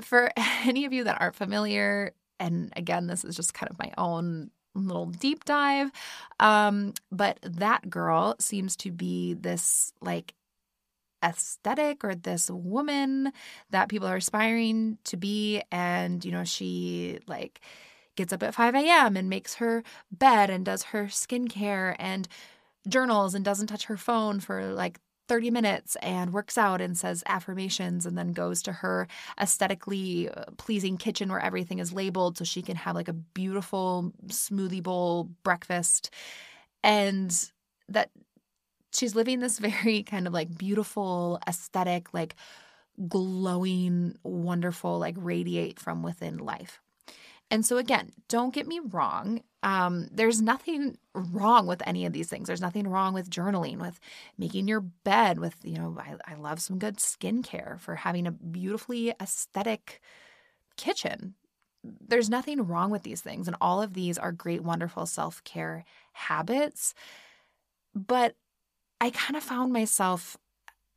for 0.01 0.31
any 0.65 0.85
of 0.85 0.93
you 0.93 1.05
that 1.05 1.21
aren't 1.21 1.37
familiar 1.37 2.13
and 2.41 2.73
again, 2.75 3.07
this 3.07 3.23
is 3.23 3.37
just 3.37 3.55
kind 3.55 3.71
of 3.71 3.79
my 3.79 3.93
own 3.97 4.51
little 4.75 5.07
deep 5.07 5.45
dive. 5.45 5.93
Um, 6.41 6.95
but 7.13 7.39
that 7.43 7.89
girl 7.91 8.35
seems 8.41 8.77
to 8.77 8.91
be 8.91 9.35
this 9.35 9.93
like 10.01 10.35
aesthetic 11.23 12.03
or 12.03 12.15
this 12.15 12.51
woman 12.51 13.31
that 13.69 13.91
people 13.91 14.09
are 14.09 14.17
aspiring 14.17 14.97
to 15.05 15.19
be. 15.19 15.63
And, 15.71 16.25
you 16.25 16.33
know, 16.33 16.45
she 16.45 17.19
like 17.27 17.61
gets 18.17 18.33
up 18.33 18.43
at 18.43 18.55
5 18.55 18.75
a.m. 18.75 19.17
and 19.17 19.29
makes 19.29 19.57
her 19.57 19.85
bed 20.11 20.49
and 20.49 20.65
does 20.65 20.85
her 20.85 21.05
skincare 21.05 21.95
and 21.99 22.27
journals 22.89 23.35
and 23.35 23.45
doesn't 23.45 23.67
touch 23.67 23.85
her 23.85 23.97
phone 23.97 24.41
for 24.41 24.73
like 24.73 24.99
30 25.29 25.51
minutes 25.53 25.97
and 26.03 26.33
works 26.33 26.59
out 26.59 26.81
and 26.81 26.99
says 26.99 27.23
affirmations 27.27 28.05
and 28.05 28.19
then 28.19 28.33
goes 28.33 28.63
to 28.63 28.73
her 28.73 29.07
aesthetically 29.41 30.29
uh, 30.29 30.47
pleasing 30.57 30.97
kitchen 30.97 31.29
where 31.29 31.39
everything 31.39 31.79
is 31.79 31.93
labeled 31.93 32.37
so 32.37 32.45
she 32.45 32.63
can 32.63 32.75
have 32.75 32.97
like 32.97 33.07
a 33.07 33.13
beautiful 33.13 34.13
smoothie 34.27 34.83
bowl 34.83 35.31
breakfast. 35.45 36.11
And 36.83 37.33
that 37.89 38.11
she's 38.93 39.15
living 39.15 39.39
this 39.41 39.59
very 39.59 40.03
kind 40.11 40.27
of 40.27 40.33
like 40.33 40.57
beautiful 40.57 41.39
aesthetic 41.47 42.13
like 42.13 42.35
glowing 43.09 44.17
wonderful 44.23 44.99
like 44.99 45.15
radiate 45.17 45.79
from 45.79 46.03
within 46.03 46.39
life 46.39 46.81
and 47.51 47.67
so, 47.67 47.79
again, 47.79 48.13
don't 48.29 48.55
get 48.55 48.67
me 48.69 48.81
wrong. 48.91 49.43
Um, 49.63 50.09
there's 50.13 50.41
nothing 50.41 50.99
wrong 51.15 51.67
with 51.67 51.83
any 51.87 52.07
of 52.07 52.13
these 52.13 52.29
things. 52.29 52.47
There's 52.47 52.61
nothing 52.61 52.87
wrong 52.87 53.13
with 53.13 53.29
journaling, 53.29 53.79
with 53.79 53.99
making 54.39 54.69
your 54.69 54.81
bed, 54.81 55.41
with, 55.41 55.57
you 55.65 55.77
know, 55.77 55.99
I, 55.99 56.15
I 56.33 56.37
love 56.37 56.61
some 56.61 56.79
good 56.79 56.97
skincare, 56.99 57.79
for 57.81 57.97
having 57.97 58.27
a 58.27 58.31
beautifully 58.31 59.13
aesthetic 59.21 60.01
kitchen. 60.77 61.35
There's 61.83 62.31
nothing 62.31 62.67
wrong 62.67 62.91
with 62.91 63.03
these 63.03 63.21
things. 63.21 63.49
And 63.49 63.57
all 63.61 63.83
of 63.83 63.95
these 63.95 64.17
are 64.17 64.33
great, 64.33 64.63
wonderful 64.63 65.07
self 65.07 65.43
care 65.45 65.85
habits. 66.13 66.95
But 67.95 68.37
I 69.01 69.11
kind 69.11 69.37
of 69.37 69.43
found 69.43 69.73
myself, 69.73 70.37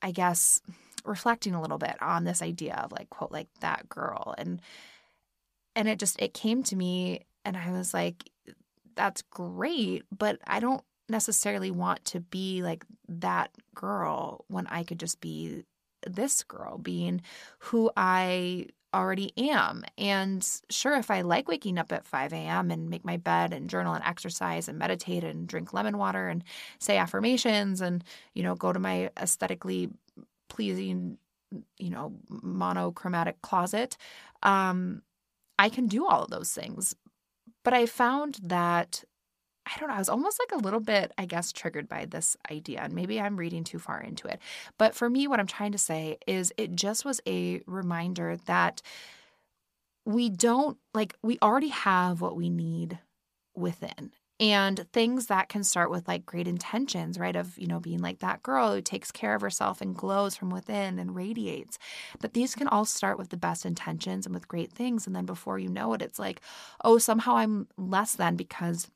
I 0.01 0.11
guess, 0.11 0.61
reflecting 1.03 1.55
a 1.55 1.61
little 1.61 1.79
bit 1.79 1.95
on 2.01 2.23
this 2.25 2.41
idea 2.41 2.75
of 2.75 2.91
like, 2.91 3.09
quote, 3.09 3.31
like 3.31 3.47
that 3.61 3.89
girl. 3.89 4.35
And, 4.37 4.61
and 5.75 5.87
it 5.87 5.99
just 5.99 6.21
it 6.21 6.33
came 6.33 6.63
to 6.63 6.75
me 6.75 7.21
and 7.45 7.57
i 7.57 7.71
was 7.71 7.93
like 7.93 8.29
that's 8.95 9.21
great 9.23 10.03
but 10.15 10.39
i 10.47 10.59
don't 10.59 10.83
necessarily 11.09 11.71
want 11.71 12.03
to 12.05 12.19
be 12.19 12.61
like 12.63 12.85
that 13.07 13.51
girl 13.75 14.45
when 14.47 14.67
i 14.67 14.83
could 14.83 14.99
just 14.99 15.19
be 15.19 15.63
this 16.07 16.43
girl 16.43 16.77
being 16.77 17.21
who 17.59 17.91
i 17.95 18.65
already 18.93 19.33
am. 19.37 19.83
And 19.97 20.47
sure 20.69 20.95
if 20.95 21.09
i 21.09 21.21
like 21.21 21.47
waking 21.47 21.77
up 21.77 21.91
at 21.91 22.05
5 22.05 22.33
a.m 22.33 22.71
and 22.71 22.89
make 22.89 23.03
my 23.03 23.17
bed 23.17 23.53
and 23.53 23.69
journal 23.69 23.93
and 23.93 24.03
exercise 24.03 24.67
and 24.67 24.77
meditate 24.77 25.23
and 25.23 25.47
drink 25.47 25.73
lemon 25.73 25.97
water 25.97 26.27
and 26.27 26.43
say 26.79 26.97
affirmations 26.97 27.81
and 27.81 28.03
you 28.33 28.43
know 28.43 28.55
go 28.55 28.71
to 28.71 28.79
my 28.79 29.09
aesthetically 29.19 29.89
pleasing 30.47 31.17
you 31.77 31.89
know 31.89 32.13
monochromatic 32.29 33.41
closet 33.41 33.97
um 34.43 35.01
I 35.63 35.69
can 35.69 35.87
do 35.87 36.05
all 36.05 36.23
of 36.23 36.29
those 36.29 36.51
things. 36.51 36.93
But 37.63 37.73
I 37.73 37.85
found 37.85 38.37
that 38.43 39.05
I 39.65 39.79
don't 39.79 39.87
know, 39.87 39.95
I 39.95 39.99
was 39.99 40.09
almost 40.09 40.41
like 40.41 40.51
a 40.51 40.61
little 40.61 40.81
bit, 40.81 41.13
I 41.17 41.25
guess, 41.25 41.53
triggered 41.53 41.87
by 41.87 42.03
this 42.03 42.35
idea. 42.51 42.81
And 42.81 42.93
maybe 42.93 43.21
I'm 43.21 43.37
reading 43.37 43.63
too 43.63 43.79
far 43.79 44.01
into 44.01 44.27
it. 44.27 44.41
But 44.77 44.93
for 44.93 45.09
me, 45.09 45.25
what 45.25 45.39
I'm 45.39 45.47
trying 45.47 45.71
to 45.71 45.77
say 45.77 46.17
is 46.27 46.51
it 46.57 46.75
just 46.75 47.05
was 47.05 47.21
a 47.25 47.61
reminder 47.65 48.35
that 48.45 48.81
we 50.05 50.29
don't 50.29 50.77
like, 50.93 51.15
we 51.23 51.39
already 51.41 51.69
have 51.69 52.19
what 52.19 52.35
we 52.35 52.49
need 52.49 52.99
within 53.55 54.11
and 54.39 54.85
things 54.91 55.27
that 55.27 55.47
can 55.49 55.63
start 55.63 55.89
with 55.91 56.07
like 56.07 56.25
great 56.25 56.47
intentions, 56.47 57.19
right? 57.19 57.35
Of, 57.35 57.57
you 57.57 57.67
know, 57.67 57.79
being 57.79 57.99
like 57.99 58.19
that 58.19 58.43
girl 58.43 58.73
who 58.73 58.81
takes 58.81 59.11
care 59.11 59.35
of 59.35 59.41
herself 59.41 59.79
and 59.79 59.95
glows 59.95 60.35
from 60.35 60.49
within 60.49 60.99
and 60.99 61.15
radiates. 61.15 61.77
But 62.19 62.33
these 62.33 62.55
can 62.55 62.67
all 62.67 62.85
start 62.85 63.17
with 63.17 63.29
the 63.29 63.37
best 63.37 63.65
intentions 63.65 64.25
and 64.25 64.33
with 64.33 64.47
great 64.47 64.71
things. 64.71 65.07
And 65.07 65.15
then 65.15 65.25
before 65.25 65.59
you 65.59 65.69
know 65.69 65.93
it, 65.93 66.01
it's 66.01 66.19
like, 66.19 66.41
oh, 66.83 66.97
somehow 66.97 67.37
I'm 67.37 67.67
less 67.77 68.15
than 68.15 68.35
because 68.35 68.89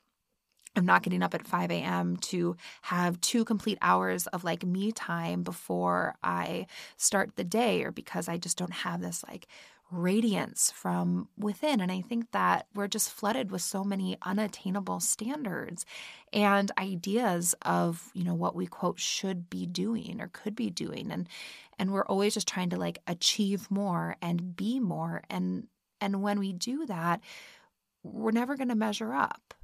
I'm 0.76 0.86
not 0.86 1.02
getting 1.02 1.22
up 1.22 1.34
at 1.34 1.46
5 1.46 1.70
a.m. 1.82 2.16
to 2.18 2.56
have 2.82 3.20
two 3.20 3.44
complete 3.44 3.78
hours 3.82 4.26
of 4.28 4.44
like 4.44 4.64
me 4.64 4.92
time 4.92 5.42
before 5.42 6.14
I 6.22 6.66
start 6.96 7.36
the 7.36 7.44
day, 7.44 7.82
or 7.82 7.90
because 7.90 8.28
I 8.28 8.36
just 8.38 8.58
don't 8.58 8.72
have 8.72 9.00
this 9.00 9.24
like 9.28 9.48
radiance 9.90 10.70
from 10.70 11.28
within. 11.38 11.80
And 11.80 11.90
I 11.90 12.00
think 12.00 12.30
that 12.32 12.66
we're 12.74 12.88
just 12.88 13.10
flooded 13.10 13.50
with 13.50 13.62
so 13.62 13.84
many 13.84 14.16
unattainable 14.22 15.00
standards 15.00 15.86
and 16.32 16.70
ideas 16.78 17.54
of, 17.62 18.10
you 18.14 18.24
know, 18.24 18.34
what 18.34 18.54
we 18.54 18.66
quote 18.66 19.00
should 19.00 19.48
be 19.48 19.66
doing 19.66 20.20
or 20.20 20.28
could 20.28 20.54
be 20.54 20.70
doing. 20.70 21.10
And 21.10 21.28
and 21.78 21.92
we're 21.92 22.04
always 22.06 22.34
just 22.34 22.48
trying 22.48 22.70
to 22.70 22.76
like 22.76 22.98
achieve 23.06 23.70
more 23.70 24.16
and 24.20 24.56
be 24.56 24.80
more. 24.80 25.22
And 25.30 25.68
and 26.00 26.22
when 26.22 26.38
we 26.38 26.52
do 26.52 26.86
that, 26.86 27.20
we're 28.02 28.30
never 28.30 28.56
going 28.56 28.68
to 28.68 28.74
measure 28.74 29.12
up. 29.12 29.54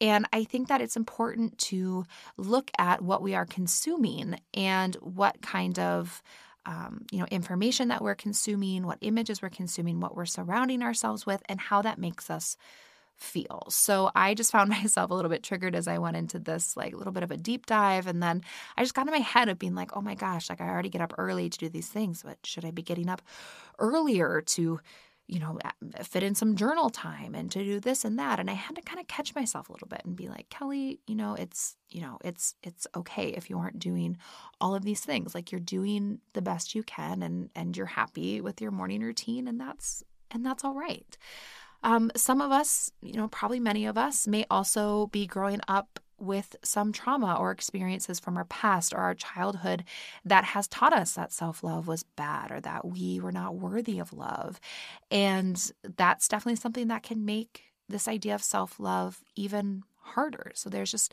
And 0.00 0.26
I 0.32 0.44
think 0.44 0.68
that 0.68 0.80
it's 0.80 0.96
important 0.96 1.58
to 1.58 2.04
look 2.38 2.70
at 2.78 3.02
what 3.02 3.22
we 3.22 3.34
are 3.34 3.44
consuming 3.44 4.40
and 4.54 4.94
what 4.96 5.42
kind 5.42 5.78
of 5.78 6.22
um, 6.66 7.06
you 7.10 7.18
know 7.18 7.26
information 7.30 7.88
that 7.88 8.02
we're 8.02 8.14
consuming, 8.14 8.86
what 8.86 8.98
images 9.00 9.42
we're 9.42 9.50
consuming, 9.50 10.00
what 10.00 10.16
we're 10.16 10.26
surrounding 10.26 10.82
ourselves 10.82 11.26
with, 11.26 11.42
and 11.48 11.60
how 11.60 11.82
that 11.82 11.98
makes 11.98 12.30
us 12.30 12.56
feel. 13.16 13.64
So 13.68 14.10
I 14.14 14.34
just 14.34 14.50
found 14.52 14.70
myself 14.70 15.10
a 15.10 15.14
little 15.14 15.30
bit 15.30 15.42
triggered 15.42 15.74
as 15.74 15.86
I 15.88 15.98
went 15.98 16.16
into 16.16 16.38
this 16.38 16.76
like 16.76 16.94
a 16.94 16.96
little 16.96 17.12
bit 17.12 17.22
of 17.22 17.30
a 17.30 17.36
deep 17.36 17.66
dive 17.66 18.06
and 18.06 18.22
then 18.22 18.42
I 18.76 18.82
just 18.82 18.94
got 18.94 19.06
in 19.06 19.12
my 19.12 19.18
head 19.18 19.48
of 19.48 19.58
being 19.58 19.74
like, 19.74 19.96
"Oh 19.96 20.00
my 20.00 20.14
gosh, 20.14 20.48
like 20.50 20.60
I 20.60 20.68
already 20.68 20.88
get 20.90 21.02
up 21.02 21.14
early 21.18 21.50
to 21.50 21.58
do 21.58 21.68
these 21.68 21.88
things, 21.88 22.22
but 22.24 22.38
should 22.44 22.64
I 22.64 22.70
be 22.70 22.82
getting 22.82 23.08
up 23.08 23.22
earlier 23.78 24.40
to 24.42 24.80
you 25.30 25.38
know, 25.38 25.56
fit 26.02 26.24
in 26.24 26.34
some 26.34 26.56
journal 26.56 26.90
time 26.90 27.36
and 27.36 27.52
to 27.52 27.62
do 27.62 27.78
this 27.78 28.04
and 28.04 28.18
that. 28.18 28.40
And 28.40 28.50
I 28.50 28.54
had 28.54 28.74
to 28.74 28.82
kind 28.82 28.98
of 28.98 29.06
catch 29.06 29.32
myself 29.32 29.68
a 29.68 29.72
little 29.72 29.86
bit 29.86 30.02
and 30.04 30.16
be 30.16 30.28
like, 30.28 30.50
Kelly, 30.50 30.98
you 31.06 31.14
know, 31.14 31.34
it's, 31.34 31.76
you 31.88 32.00
know, 32.00 32.18
it's 32.24 32.56
it's 32.64 32.88
okay 32.96 33.28
if 33.28 33.48
you 33.48 33.56
aren't 33.56 33.78
doing 33.78 34.16
all 34.60 34.74
of 34.74 34.84
these 34.84 35.02
things. 35.02 35.32
Like 35.32 35.52
you're 35.52 35.60
doing 35.60 36.18
the 36.32 36.42
best 36.42 36.74
you 36.74 36.82
can 36.82 37.22
and 37.22 37.48
and 37.54 37.76
you're 37.76 37.86
happy 37.86 38.40
with 38.40 38.60
your 38.60 38.72
morning 38.72 39.02
routine 39.02 39.46
and 39.46 39.60
that's 39.60 40.02
and 40.32 40.44
that's 40.44 40.64
all 40.64 40.74
right. 40.74 41.16
Um, 41.84 42.10
some 42.16 42.40
of 42.40 42.50
us, 42.50 42.90
you 43.00 43.12
know, 43.12 43.28
probably 43.28 43.60
many 43.60 43.86
of 43.86 43.96
us 43.96 44.26
may 44.26 44.44
also 44.50 45.06
be 45.06 45.28
growing 45.28 45.60
up 45.68 46.00
with 46.20 46.56
some 46.62 46.92
trauma 46.92 47.36
or 47.38 47.50
experiences 47.50 48.20
from 48.20 48.36
our 48.36 48.44
past 48.44 48.92
or 48.92 48.98
our 48.98 49.14
childhood 49.14 49.84
that 50.24 50.44
has 50.44 50.68
taught 50.68 50.92
us 50.92 51.12
that 51.12 51.32
self 51.32 51.62
love 51.62 51.86
was 51.86 52.02
bad 52.02 52.50
or 52.50 52.60
that 52.60 52.86
we 52.86 53.20
were 53.20 53.32
not 53.32 53.56
worthy 53.56 53.98
of 53.98 54.12
love. 54.12 54.60
And 55.10 55.72
that's 55.96 56.28
definitely 56.28 56.56
something 56.56 56.88
that 56.88 57.02
can 57.02 57.24
make 57.24 57.64
this 57.88 58.08
idea 58.08 58.34
of 58.34 58.42
self 58.42 58.78
love 58.78 59.22
even 59.36 59.82
harder. 60.00 60.52
So 60.54 60.70
there's 60.70 60.90
just, 60.90 61.12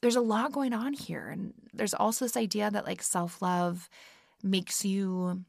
there's 0.00 0.16
a 0.16 0.20
lot 0.20 0.52
going 0.52 0.72
on 0.72 0.92
here. 0.92 1.28
And 1.28 1.54
there's 1.72 1.94
also 1.94 2.24
this 2.24 2.36
idea 2.36 2.70
that 2.70 2.86
like 2.86 3.02
self 3.02 3.40
love 3.40 3.88
makes 4.42 4.84
you 4.84 5.44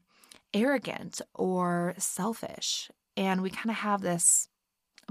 arrogant 0.52 1.20
or 1.34 1.94
selfish. 1.98 2.90
And 3.16 3.42
we 3.42 3.50
kind 3.50 3.70
of 3.70 3.76
have 3.76 4.00
this 4.00 4.48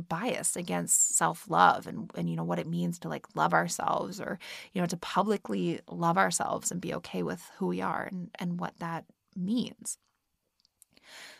bias 0.07 0.55
against 0.55 1.15
self-love 1.15 1.87
and 1.87 2.11
and 2.15 2.29
you 2.29 2.35
know 2.35 2.43
what 2.43 2.59
it 2.59 2.67
means 2.67 2.99
to 2.99 3.09
like 3.09 3.25
love 3.35 3.53
ourselves 3.53 4.19
or 4.19 4.39
you 4.73 4.81
know 4.81 4.87
to 4.87 4.97
publicly 4.97 5.79
love 5.89 6.17
ourselves 6.17 6.71
and 6.71 6.81
be 6.81 6.93
okay 6.93 7.23
with 7.23 7.49
who 7.57 7.67
we 7.67 7.81
are 7.81 8.07
and 8.11 8.29
and 8.39 8.59
what 8.59 8.77
that 8.79 9.05
means. 9.35 9.97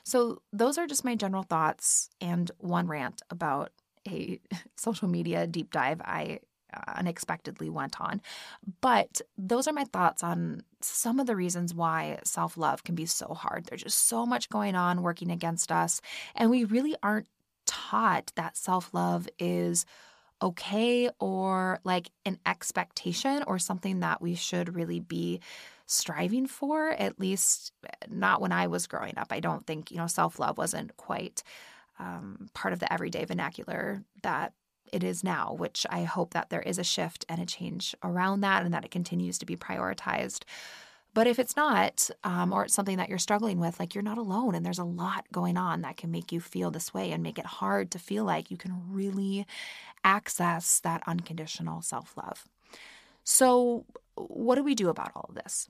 So 0.03 0.41
those 0.51 0.77
are 0.77 0.87
just 0.87 1.05
my 1.05 1.15
general 1.15 1.43
thoughts 1.43 2.09
and 2.19 2.51
one 2.57 2.87
rant 2.87 3.21
about 3.29 3.71
a 4.07 4.39
social 4.75 5.07
media 5.07 5.47
deep 5.47 5.71
dive 5.71 6.01
I 6.01 6.39
uh, 6.73 6.93
unexpectedly 6.95 7.69
went 7.69 8.01
on. 8.01 8.21
But 8.81 9.21
those 9.37 9.67
are 9.67 9.73
my 9.73 9.83
thoughts 9.83 10.23
on 10.23 10.63
some 10.81 11.19
of 11.19 11.27
the 11.27 11.35
reasons 11.35 11.73
why 11.73 12.19
self 12.23 12.57
love 12.57 12.83
can 12.83 12.95
be 12.95 13.05
so 13.05 13.33
hard. 13.33 13.65
There's 13.65 13.83
just 13.83 14.07
so 14.07 14.25
much 14.25 14.49
going 14.49 14.75
on 14.75 15.03
working 15.03 15.29
against 15.29 15.71
us, 15.71 16.01
and 16.35 16.49
we 16.49 16.63
really 16.63 16.95
aren't 17.03 17.27
taught 17.89 18.31
that 18.35 18.57
self 18.57 18.93
love 18.93 19.27
is 19.39 19.85
okay 20.41 21.09
or 21.19 21.79
like 21.83 22.09
an 22.25 22.37
expectation 22.45 23.43
or 23.47 23.57
something 23.57 24.01
that 24.01 24.21
we 24.21 24.35
should 24.35 24.75
really 24.75 24.99
be 24.99 25.39
striving 25.85 26.47
for 26.47 26.89
at 26.91 27.19
least 27.19 27.71
not 28.09 28.41
when 28.41 28.51
i 28.51 28.67
was 28.67 28.87
growing 28.87 29.17
up 29.17 29.27
i 29.31 29.39
don't 29.39 29.67
think 29.67 29.91
you 29.91 29.97
know 29.97 30.07
self-love 30.07 30.57
wasn't 30.57 30.95
quite 30.97 31.43
um, 31.99 32.47
part 32.53 32.73
of 32.73 32.79
the 32.79 32.91
everyday 32.91 33.23
vernacular 33.25 34.03
that 34.23 34.53
it 34.91 35.03
is 35.03 35.23
now, 35.23 35.55
which 35.57 35.85
I 35.89 36.03
hope 36.03 36.33
that 36.33 36.51
there 36.51 36.61
is 36.61 36.77
a 36.77 36.83
shift 36.83 37.25
and 37.27 37.41
a 37.41 37.45
change 37.45 37.95
around 38.03 38.41
that 38.41 38.63
and 38.63 38.73
that 38.73 38.85
it 38.85 38.91
continues 38.91 39.39
to 39.39 39.45
be 39.45 39.57
prioritized. 39.57 40.43
But 41.13 41.27
if 41.27 41.37
it's 41.37 41.55
not, 41.55 42.09
um, 42.23 42.51
or 42.51 42.65
it's 42.65 42.73
something 42.73 42.97
that 42.97 43.09
you're 43.09 43.19
struggling 43.19 43.59
with, 43.59 43.79
like 43.79 43.93
you're 43.93 44.03
not 44.03 44.17
alone 44.17 44.55
and 44.55 44.65
there's 44.65 44.79
a 44.79 44.83
lot 44.83 45.25
going 45.31 45.57
on 45.57 45.81
that 45.81 45.97
can 45.97 46.11
make 46.11 46.31
you 46.31 46.39
feel 46.39 46.71
this 46.71 46.93
way 46.93 47.11
and 47.11 47.21
make 47.21 47.37
it 47.37 47.45
hard 47.45 47.91
to 47.91 47.99
feel 47.99 48.23
like 48.23 48.49
you 48.49 48.57
can 48.57 48.81
really 48.89 49.45
access 50.03 50.79
that 50.79 51.03
unconditional 51.05 51.81
self 51.81 52.17
love. 52.17 52.45
So, 53.23 53.85
what 54.15 54.55
do 54.55 54.63
we 54.63 54.75
do 54.75 54.89
about 54.89 55.11
all 55.15 55.27
of 55.29 55.35
this? 55.35 55.69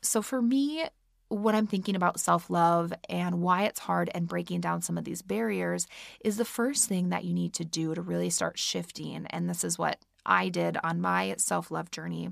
So, 0.00 0.22
for 0.22 0.40
me, 0.40 0.84
what 1.28 1.54
I'm 1.54 1.66
thinking 1.66 1.94
about 1.94 2.20
self 2.20 2.48
love 2.48 2.92
and 3.08 3.42
why 3.42 3.64
it's 3.64 3.80
hard 3.80 4.10
and 4.14 4.26
breaking 4.26 4.60
down 4.60 4.80
some 4.82 4.96
of 4.96 5.04
these 5.04 5.22
barriers 5.22 5.86
is 6.24 6.36
the 6.36 6.44
first 6.44 6.88
thing 6.88 7.10
that 7.10 7.24
you 7.24 7.34
need 7.34 7.52
to 7.54 7.64
do 7.64 7.94
to 7.94 8.00
really 8.00 8.30
start 8.30 8.58
shifting. 8.58 9.26
And 9.26 9.48
this 9.48 9.64
is 9.64 9.78
what 9.78 9.98
I 10.24 10.48
did 10.48 10.78
on 10.82 11.00
my 11.00 11.34
self 11.38 11.70
love 11.70 11.90
journey 11.90 12.30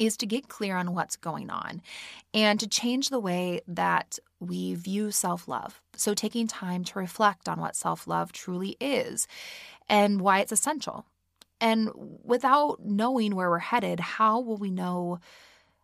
is 0.00 0.16
to 0.16 0.26
get 0.26 0.48
clear 0.48 0.76
on 0.76 0.94
what's 0.94 1.14
going 1.14 1.50
on 1.50 1.80
and 2.34 2.58
to 2.58 2.66
change 2.66 3.08
the 3.10 3.20
way 3.20 3.60
that 3.68 4.18
we 4.40 4.74
view 4.74 5.12
self 5.12 5.46
love. 5.46 5.80
So, 5.94 6.14
taking 6.14 6.48
time 6.48 6.82
to 6.84 6.98
reflect 6.98 7.48
on 7.48 7.60
what 7.60 7.76
self 7.76 8.08
love 8.08 8.32
truly 8.32 8.76
is 8.80 9.28
and 9.88 10.20
why 10.20 10.40
it's 10.40 10.52
essential. 10.52 11.06
And 11.60 11.90
without 12.24 12.84
knowing 12.84 13.36
where 13.36 13.50
we're 13.50 13.58
headed, 13.58 14.00
how 14.00 14.40
will 14.40 14.56
we 14.56 14.70
know 14.70 15.20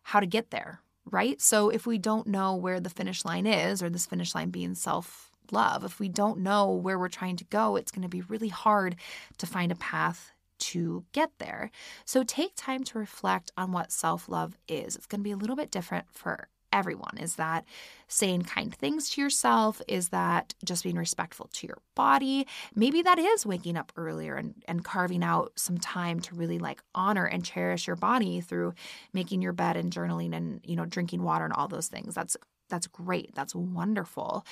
how 0.01 0.19
to 0.19 0.25
get 0.25 0.51
there? 0.51 0.81
right? 1.11 1.41
So 1.41 1.69
if 1.69 1.85
we 1.85 1.97
don't 1.97 2.27
know 2.27 2.55
where 2.55 2.79
the 2.79 2.89
finish 2.89 3.25
line 3.25 3.45
is, 3.45 3.81
or 3.81 3.89
this 3.89 4.05
finish 4.05 4.35
line 4.35 4.49
being 4.49 4.75
self 4.75 5.31
love, 5.51 5.83
if 5.83 5.99
we 5.99 6.09
don't 6.09 6.39
know 6.39 6.71
where 6.71 6.99
we're 6.99 7.07
trying 7.07 7.37
to 7.37 7.45
go, 7.45 7.75
it's 7.75 7.91
going 7.91 8.03
to 8.03 8.09
be 8.09 8.21
really 8.21 8.49
hard 8.49 8.95
to 9.37 9.45
find 9.45 9.71
a 9.71 9.75
path 9.75 10.31
to 10.59 11.05
get 11.11 11.31
there. 11.37 11.71
So 12.05 12.23
take 12.23 12.53
time 12.55 12.83
to 12.85 12.99
reflect 12.99 13.51
on 13.57 13.71
what 13.71 13.91
self 13.91 14.29
love 14.29 14.57
is. 14.67 14.95
It's 14.95 15.05
going 15.05 15.21
to 15.21 15.23
be 15.23 15.31
a 15.31 15.37
little 15.37 15.55
bit 15.55 15.71
different 15.71 16.07
for 16.11 16.49
everyone. 16.73 17.17
Is 17.19 17.35
that 17.35 17.65
saying 18.07 18.43
kind 18.43 18.73
things 18.73 19.09
to 19.11 19.21
yourself? 19.21 19.81
Is 19.87 20.09
that 20.09 20.53
just 20.63 20.83
being 20.83 20.97
respectful 20.97 21.49
to 21.53 21.67
your 21.67 21.79
body? 21.95 22.47
Maybe 22.75 23.01
that 23.01 23.19
is 23.19 23.45
waking 23.45 23.77
up 23.77 23.91
earlier 23.95 24.35
and, 24.35 24.53
and 24.67 24.83
carving 24.83 25.23
out 25.23 25.53
some 25.55 25.77
time 25.77 26.19
to 26.21 26.35
really 26.35 26.59
like 26.59 26.81
honor 26.93 27.25
and 27.25 27.43
cherish 27.43 27.87
your 27.87 27.95
body 27.95 28.41
through 28.41 28.73
making 29.13 29.41
your 29.41 29.53
bed 29.53 29.77
and 29.77 29.91
journaling 29.91 30.35
and, 30.35 30.61
you 30.63 30.75
know, 30.75 30.85
drinking 30.85 31.23
water 31.23 31.45
and 31.45 31.53
all 31.53 31.67
those 31.67 31.87
things. 31.87 32.13
That's 32.13 32.37
that's 32.69 32.87
great. 32.87 33.33
That's 33.33 33.55
wonderful. 33.55 34.45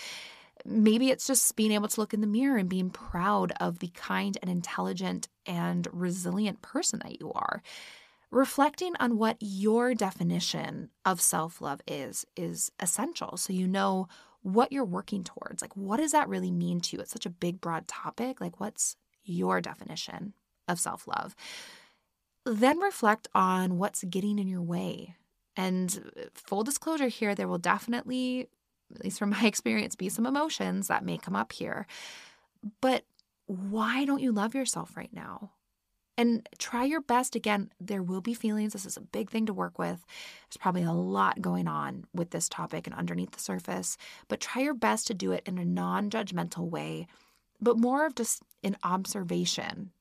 Maybe 0.65 1.11
it's 1.11 1.27
just 1.27 1.55
being 1.55 1.71
able 1.71 1.87
to 1.87 2.01
look 2.01 2.13
in 2.13 2.21
the 2.21 2.27
mirror 2.27 2.57
and 2.57 2.67
being 2.67 2.89
proud 2.89 3.53
of 3.59 3.79
the 3.79 3.89
kind 3.89 4.37
and 4.41 4.49
intelligent 4.49 5.27
and 5.45 5.87
resilient 5.91 6.61
person 6.61 6.99
that 7.03 7.19
you 7.19 7.31
are 7.33 7.61
reflecting 8.31 8.93
on 8.99 9.17
what 9.17 9.37
your 9.39 9.93
definition 9.93 10.89
of 11.05 11.21
self 11.21 11.61
love 11.61 11.79
is 11.87 12.25
is 12.35 12.71
essential 12.79 13.37
so 13.37 13.53
you 13.53 13.67
know 13.67 14.07
what 14.45 14.71
you're 14.71 14.85
working 14.85 15.23
towards. 15.23 15.63
Like, 15.63 15.75
what 15.75 15.97
does 15.97 16.11
that 16.11 16.29
really 16.29 16.51
mean 16.51 16.79
to 16.81 16.95
you? 16.95 17.01
It's 17.01 17.11
such 17.11 17.25
a 17.25 17.31
big, 17.31 17.59
broad 17.59 17.87
topic. 17.87 18.39
Like, 18.39 18.59
what's 18.59 18.95
your 19.23 19.59
definition 19.59 20.33
of 20.67 20.79
self 20.79 21.07
love? 21.07 21.35
Then 22.45 22.77
reflect 22.77 23.27
on 23.33 23.79
what's 23.79 24.03
getting 24.03 24.37
in 24.37 24.47
your 24.47 24.61
way. 24.61 25.15
And 25.57 26.11
full 26.35 26.63
disclosure 26.63 27.07
here, 27.07 27.33
there 27.33 27.47
will 27.47 27.57
definitely, 27.57 28.49
at 28.93 29.03
least 29.03 29.19
from 29.19 29.29
my 29.31 29.45
experience, 29.45 29.95
be 29.95 30.09
some 30.09 30.25
emotions 30.25 30.87
that 30.87 31.05
may 31.05 31.17
come 31.17 31.35
up 31.35 31.51
here. 31.51 31.87
But 32.81 33.05
why 33.45 34.05
don't 34.05 34.21
you 34.21 34.31
love 34.31 34.55
yourself 34.55 34.97
right 34.97 35.13
now? 35.13 35.51
And 36.17 36.47
try 36.57 36.85
your 36.85 37.01
best. 37.01 37.35
Again, 37.35 37.71
there 37.79 38.01
will 38.01 38.21
be 38.21 38.33
feelings. 38.33 38.71
This 38.71 38.85
is 38.85 38.95
a 38.95 39.01
big 39.01 39.29
thing 39.29 39.45
to 39.47 39.53
work 39.53 39.77
with. 39.77 40.05
There's 40.47 40.57
probably 40.57 40.83
a 40.83 40.93
lot 40.93 41.41
going 41.41 41.67
on 41.67 42.05
with 42.13 42.29
this 42.29 42.47
topic 42.47 42.87
and 42.87 42.95
underneath 42.95 43.31
the 43.31 43.39
surface, 43.39 43.97
but 44.29 44.39
try 44.39 44.61
your 44.61 44.73
best 44.73 45.07
to 45.07 45.13
do 45.13 45.33
it 45.33 45.43
in 45.45 45.57
a 45.57 45.65
non 45.65 46.09
judgmental 46.09 46.69
way, 46.69 47.07
but 47.59 47.77
more 47.77 48.05
of 48.05 48.15
just 48.15 48.43
an 48.63 48.77
observation. 48.81 49.91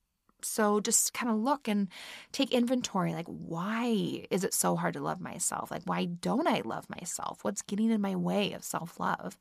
So 0.44 0.80
just 0.80 1.14
kind 1.14 1.30
of 1.32 1.38
look 1.38 1.68
and 1.68 1.88
take 2.32 2.52
inventory 2.52 3.12
like, 3.12 3.26
why 3.26 4.26
is 4.30 4.44
it 4.44 4.54
so 4.54 4.76
hard 4.76 4.94
to 4.94 5.00
love 5.00 5.20
myself? 5.20 5.70
Like, 5.70 5.82
why 5.84 6.04
don't 6.06 6.46
I 6.48 6.62
love 6.64 6.88
myself? 6.90 7.38
What's 7.42 7.62
getting 7.62 7.90
in 7.90 8.00
my 8.00 8.16
way 8.16 8.52
of 8.52 8.64
self 8.64 9.00
love? 9.00 9.38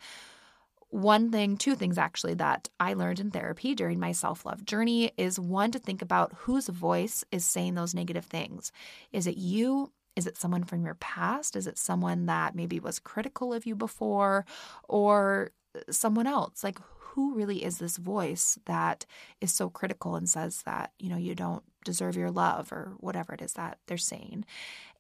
one 0.94 1.32
thing, 1.32 1.58
two 1.58 1.76
things 1.76 1.98
actually, 1.98 2.36
that 2.36 2.70
I 2.80 2.94
learned 2.94 3.20
in 3.20 3.32
therapy 3.32 3.74
during 3.74 4.00
my 4.00 4.12
self 4.12 4.46
love 4.46 4.64
journey 4.64 5.12
is 5.18 5.40
one 5.40 5.72
to 5.72 5.80
think 5.80 6.04
about 6.04 6.34
whose 6.38 6.68
voice 6.68 7.24
is 7.32 7.44
saying 7.46 7.74
those 7.74 7.96
negative 7.96 8.26
things. 8.26 8.72
Is 9.12 9.26
it 9.26 9.36
you? 9.36 9.92
Is 10.16 10.28
it 10.28 10.38
someone 10.38 10.64
from 10.64 10.86
your 10.86 10.94
past? 10.96 11.56
Is 11.56 11.66
it 11.66 11.80
someone 11.80 12.28
that 12.28 12.54
maybe 12.54 12.80
was 12.80 13.00
critical 13.00 13.54
of 13.54 13.66
you 13.66 13.76
before 13.76 14.46
or 14.88 15.52
uh, 15.76 15.80
someone 15.92 16.28
else? 16.28 16.64
Like, 16.64 16.78
who 17.14 17.34
really 17.36 17.64
is 17.64 17.78
this 17.78 17.98
voice 17.98 18.58
that 18.66 19.06
is 19.40 19.52
so 19.52 19.70
critical 19.70 20.16
and 20.16 20.28
says 20.28 20.64
that, 20.64 20.92
you 21.00 21.10
know, 21.10 21.18
you 21.18 21.36
don't 21.36 21.64
deserve 21.86 22.16
your 22.16 22.32
love 22.32 22.72
or 22.72 22.94
whatever 22.98 23.34
it 23.34 23.42
is 23.42 23.54
that 23.54 23.78
they're 23.88 23.98
saying? 23.98 24.46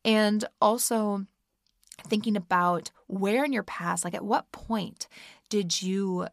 And 0.05 0.45
also, 0.61 1.25
thinking 2.07 2.35
about 2.35 2.91
where 3.07 3.43
in 3.43 3.53
your 3.53 3.63
past, 3.63 4.03
like 4.03 4.13
at 4.13 4.25
what 4.25 4.51
point 4.51 5.07
did 5.49 5.81
you 5.81 6.27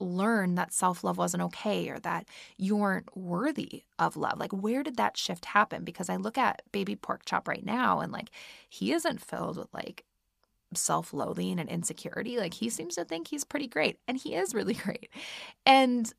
learn 0.00 0.54
that 0.56 0.72
self 0.72 1.04
love 1.04 1.18
wasn't 1.18 1.42
okay 1.42 1.88
or 1.88 1.98
that 2.00 2.26
you 2.56 2.76
weren't 2.76 3.16
worthy 3.16 3.84
of 3.98 4.16
love? 4.16 4.38
Like, 4.38 4.52
where 4.52 4.82
did 4.82 4.96
that 4.96 5.16
shift 5.16 5.46
happen? 5.46 5.84
Because 5.84 6.08
I 6.08 6.16
look 6.16 6.38
at 6.38 6.62
baby 6.72 6.96
pork 6.96 7.24
chop 7.24 7.48
right 7.48 7.64
now 7.64 8.00
and 8.00 8.12
like 8.12 8.30
he 8.68 8.92
isn't 8.92 9.20
filled 9.20 9.58
with 9.58 9.72
like 9.72 10.04
self 10.76 11.12
loathing 11.12 11.58
and 11.58 11.68
insecurity. 11.68 12.38
Like, 12.38 12.54
he 12.54 12.68
seems 12.68 12.94
to 12.96 13.04
think 13.04 13.28
he's 13.28 13.44
pretty 13.44 13.68
great 13.68 13.98
and 14.08 14.16
he 14.16 14.34
is 14.34 14.54
really 14.54 14.74
great. 14.84 15.10
And 15.66 16.12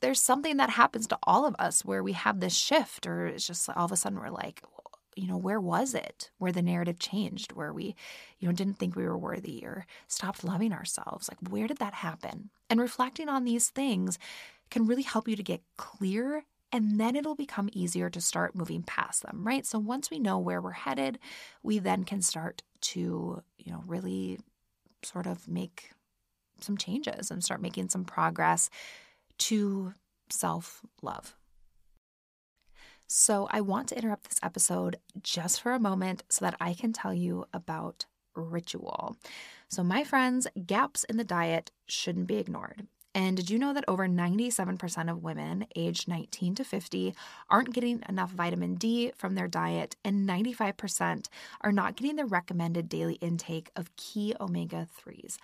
there's 0.00 0.20
something 0.20 0.58
that 0.58 0.70
happens 0.70 1.06
to 1.08 1.18
all 1.22 1.46
of 1.46 1.56
us 1.58 1.84
where 1.84 2.02
we 2.02 2.12
have 2.12 2.40
this 2.40 2.54
shift, 2.54 3.06
or 3.06 3.26
it's 3.26 3.46
just 3.46 3.68
all 3.70 3.86
of 3.86 3.92
a 3.92 3.96
sudden 3.96 4.18
we're 4.18 4.30
like, 4.30 4.62
you 5.16 5.28
know, 5.28 5.36
where 5.36 5.60
was 5.60 5.94
it 5.94 6.30
where 6.38 6.52
the 6.52 6.62
narrative 6.62 6.98
changed, 6.98 7.52
where 7.52 7.72
we, 7.72 7.94
you 8.38 8.48
know, 8.48 8.52
didn't 8.52 8.78
think 8.78 8.96
we 8.96 9.04
were 9.04 9.18
worthy 9.18 9.64
or 9.64 9.86
stopped 10.08 10.44
loving 10.44 10.72
ourselves? 10.72 11.28
Like, 11.28 11.52
where 11.52 11.68
did 11.68 11.78
that 11.78 11.94
happen? 11.94 12.50
And 12.68 12.80
reflecting 12.80 13.28
on 13.28 13.44
these 13.44 13.70
things 13.70 14.18
can 14.70 14.86
really 14.86 15.02
help 15.02 15.28
you 15.28 15.36
to 15.36 15.42
get 15.42 15.62
clear 15.76 16.44
and 16.74 16.98
then 16.98 17.14
it'll 17.14 17.36
become 17.36 17.70
easier 17.72 18.10
to 18.10 18.20
start 18.20 18.56
moving 18.56 18.82
past 18.82 19.22
them, 19.22 19.46
right? 19.46 19.64
So 19.64 19.78
once 19.78 20.10
we 20.10 20.18
know 20.18 20.40
where 20.40 20.60
we're 20.60 20.72
headed, 20.72 21.20
we 21.62 21.78
then 21.78 22.02
can 22.02 22.20
start 22.20 22.64
to, 22.84 23.42
you 23.58 23.72
know, 23.72 23.82
really 23.86 24.38
sort 25.02 25.26
of 25.26 25.48
make 25.48 25.90
some 26.60 26.76
changes 26.76 27.30
and 27.30 27.42
start 27.42 27.60
making 27.60 27.88
some 27.88 28.04
progress 28.04 28.70
to 29.38 29.92
self 30.30 30.82
love. 31.02 31.34
So, 33.06 33.48
I 33.50 33.60
want 33.60 33.88
to 33.88 33.96
interrupt 33.96 34.28
this 34.30 34.40
episode 34.42 34.96
just 35.22 35.60
for 35.60 35.72
a 35.72 35.78
moment 35.78 36.24
so 36.30 36.44
that 36.44 36.56
I 36.60 36.72
can 36.74 36.92
tell 36.92 37.12
you 37.12 37.44
about 37.52 38.06
ritual. 38.34 39.16
So, 39.68 39.82
my 39.82 40.04
friends, 40.04 40.46
gaps 40.66 41.04
in 41.04 41.16
the 41.16 41.24
diet 41.24 41.70
shouldn't 41.86 42.26
be 42.26 42.36
ignored. 42.36 42.86
And 43.14 43.36
did 43.36 43.48
you 43.48 43.58
know 43.58 43.72
that 43.72 43.84
over 43.86 44.08
97% 44.08 45.10
of 45.10 45.22
women 45.22 45.66
aged 45.76 46.08
19 46.08 46.56
to 46.56 46.64
50 46.64 47.14
aren't 47.48 47.72
getting 47.72 48.02
enough 48.08 48.32
vitamin 48.32 48.74
D 48.74 49.12
from 49.14 49.36
their 49.36 49.46
diet, 49.46 49.94
and 50.04 50.28
95% 50.28 51.28
are 51.60 51.72
not 51.72 51.94
getting 51.94 52.16
the 52.16 52.24
recommended 52.24 52.88
daily 52.88 53.14
intake 53.14 53.70
of 53.76 53.94
key 53.96 54.34
omega 54.40 54.88
3s? 55.06 55.36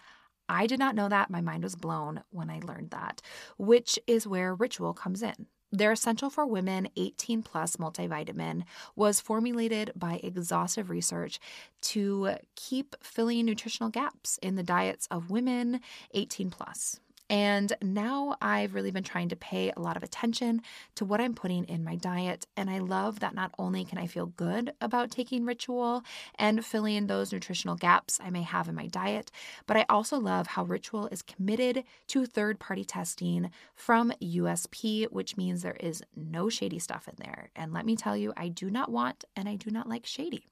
I 0.49 0.67
did 0.67 0.81
not 0.81 0.97
know 0.97 1.09
that. 1.09 1.31
My 1.31 1.41
mind 1.41 1.63
was 1.63 1.77
blown 1.77 2.25
when 2.31 2.51
I 2.51 2.59
learned 2.59 2.91
that, 2.91 3.23
which 3.57 4.01
is 4.09 4.27
where 4.27 4.53
ritual 4.53 4.93
comes 4.93 5.23
in. 5.23 5.47
Their 5.73 5.93
Essential 5.93 6.31
for 6.31 6.45
Women 6.45 6.89
18 6.97 7.45
Plus 7.45 7.77
multivitamin 7.77 8.65
was 8.97 9.21
formulated 9.21 9.93
by 9.95 10.19
exhaustive 10.25 10.91
research 10.91 11.39
to 11.83 12.31
keep 12.57 12.97
filling 13.01 13.47
nutritional 13.47 13.91
gaps 13.91 14.41
in 14.43 14.57
the 14.57 14.65
diets 14.65 15.07
of 15.13 15.31
women 15.31 15.81
18 16.13 16.51
plus. 16.51 16.99
And 17.31 17.73
now 17.81 18.37
I've 18.43 18.75
really 18.75 18.91
been 18.91 19.05
trying 19.05 19.29
to 19.29 19.37
pay 19.37 19.71
a 19.71 19.81
lot 19.81 19.97
of 19.97 20.03
attention 20.03 20.63
to 20.97 21.05
what 21.05 21.21
I'm 21.21 21.33
putting 21.33 21.65
in 21.67 21.85
my 21.85 21.95
diet. 21.95 22.45
And 22.57 22.69
I 22.69 22.81
love 22.81 23.21
that 23.21 23.37
not 23.37 23.55
only 23.57 23.85
can 23.85 23.99
I 23.99 24.09
feel 24.09 24.27
good 24.27 24.73
about 24.81 25.13
taking 25.13 25.45
ritual 25.45 26.03
and 26.35 26.65
filling 26.67 26.97
in 26.97 27.07
those 27.07 27.33
nutritional 27.33 27.77
gaps 27.77 28.19
I 28.21 28.31
may 28.31 28.43
have 28.43 28.69
in 28.69 28.75
my 28.75 28.89
diet, 28.89 29.31
but 29.69 29.77
I 29.77 29.87
also 29.89 30.19
love 30.19 30.49
how 30.49 30.65
ritual 30.65 31.07
is 31.07 31.23
committed 31.23 31.85
to 32.09 32.27
third 32.27 32.59
party 32.59 32.85
testing 32.85 33.53
from 33.77 34.13
USP, 34.21 35.05
which 35.13 35.37
means 35.37 35.63
there 35.63 35.77
is 35.79 36.03
no 36.17 36.49
shady 36.49 36.81
stuff 36.81 37.07
in 37.07 37.15
there. 37.19 37.51
And 37.55 37.73
let 37.73 37.87
me 37.87 37.95
tell 37.95 38.17
you, 38.17 38.33
I 38.37 38.49
do 38.49 38.71
not 38.71 38.91
want 38.91 39.25
and 39.37 39.49
I 39.49 39.55
do 39.55 39.71
not 39.71 39.89
like 39.89 40.05
shady. 40.05 40.49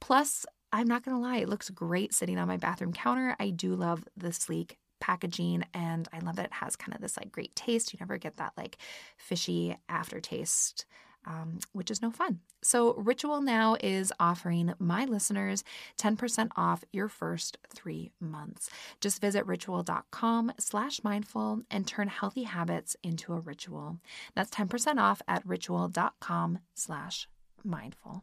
Plus, 0.00 0.46
I'm 0.72 0.88
not 0.88 1.04
to 1.16 1.22
lie, 1.22 1.36
it 1.36 1.48
looks 1.50 1.68
great 1.70 2.14
sitting 2.14 2.38
on 2.38 2.48
my 2.48 2.56
bathroom 2.56 2.94
counter. 2.94 3.36
I 3.38 3.50
do 3.50 3.76
love 3.76 4.04
the 4.16 4.32
sleek 4.32 4.78
packaging 5.04 5.64
and 5.74 6.08
I 6.14 6.20
love 6.20 6.36
that 6.36 6.46
it 6.46 6.52
has 6.54 6.76
kind 6.76 6.94
of 6.94 7.02
this 7.02 7.18
like 7.18 7.30
great 7.30 7.54
taste. 7.54 7.92
You 7.92 7.98
never 8.00 8.16
get 8.16 8.38
that 8.38 8.54
like 8.56 8.78
fishy 9.18 9.76
aftertaste. 9.88 10.86
Um, 11.26 11.60
which 11.72 11.90
is 11.90 12.02
no 12.02 12.10
fun. 12.10 12.40
So, 12.62 12.92
Ritual 12.96 13.40
now 13.40 13.78
is 13.80 14.12
offering 14.20 14.74
my 14.78 15.06
listeners 15.06 15.64
10% 15.98 16.50
off 16.54 16.84
your 16.92 17.08
first 17.08 17.56
three 17.74 18.12
months. 18.20 18.68
Just 19.00 19.22
visit 19.22 19.46
ritual.com 19.46 20.52
slash 20.58 21.02
mindful 21.02 21.62
and 21.70 21.86
turn 21.86 22.08
healthy 22.08 22.42
habits 22.42 22.94
into 23.02 23.32
a 23.32 23.40
ritual. 23.40 24.00
That's 24.34 24.50
10% 24.50 24.98
off 24.98 25.22
at 25.26 25.46
ritual.com 25.46 26.58
slash 26.74 27.26
mindful. 27.64 28.22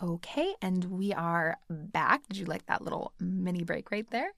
Okay, 0.00 0.54
and 0.62 0.84
we 0.84 1.12
are 1.12 1.58
back. 1.68 2.28
Did 2.28 2.36
you 2.36 2.44
like 2.44 2.66
that 2.66 2.82
little 2.82 3.12
mini 3.18 3.64
break 3.64 3.90
right 3.90 4.08
there? 4.10 4.30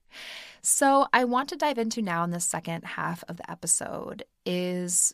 So, 0.63 1.05
I 1.13 1.23
want 1.25 1.49
to 1.49 1.55
dive 1.55 1.77
into 1.77 2.01
now 2.01 2.23
in 2.23 2.31
the 2.31 2.39
second 2.39 2.83
half 2.83 3.23
of 3.27 3.37
the 3.37 3.49
episode 3.49 4.23
is 4.43 5.13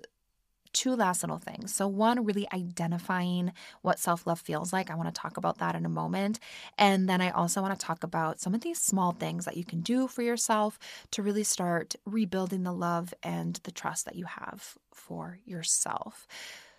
two 0.71 0.95
last 0.95 1.21
little 1.21 1.37
things. 1.37 1.73
So, 1.75 1.85
one, 1.87 2.23
really 2.23 2.47
identifying 2.53 3.51
what 3.81 3.99
self 3.99 4.25
love 4.25 4.39
feels 4.39 4.71
like. 4.71 4.89
I 4.89 4.95
want 4.95 5.13
to 5.13 5.21
talk 5.21 5.35
about 5.35 5.57
that 5.57 5.75
in 5.75 5.85
a 5.85 5.89
moment. 5.89 6.39
And 6.77 7.09
then 7.09 7.19
I 7.19 7.31
also 7.31 7.61
want 7.61 7.77
to 7.77 7.85
talk 7.85 8.03
about 8.05 8.39
some 8.39 8.55
of 8.55 8.61
these 8.61 8.79
small 8.79 9.11
things 9.11 9.43
that 9.43 9.57
you 9.57 9.65
can 9.65 9.81
do 9.81 10.07
for 10.07 10.21
yourself 10.21 10.79
to 11.11 11.21
really 11.21 11.43
start 11.43 11.95
rebuilding 12.05 12.63
the 12.63 12.71
love 12.71 13.13
and 13.21 13.59
the 13.63 13.71
trust 13.71 14.05
that 14.05 14.15
you 14.15 14.25
have 14.25 14.77
for 14.93 15.39
yourself. 15.45 16.25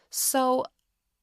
So, 0.09 0.65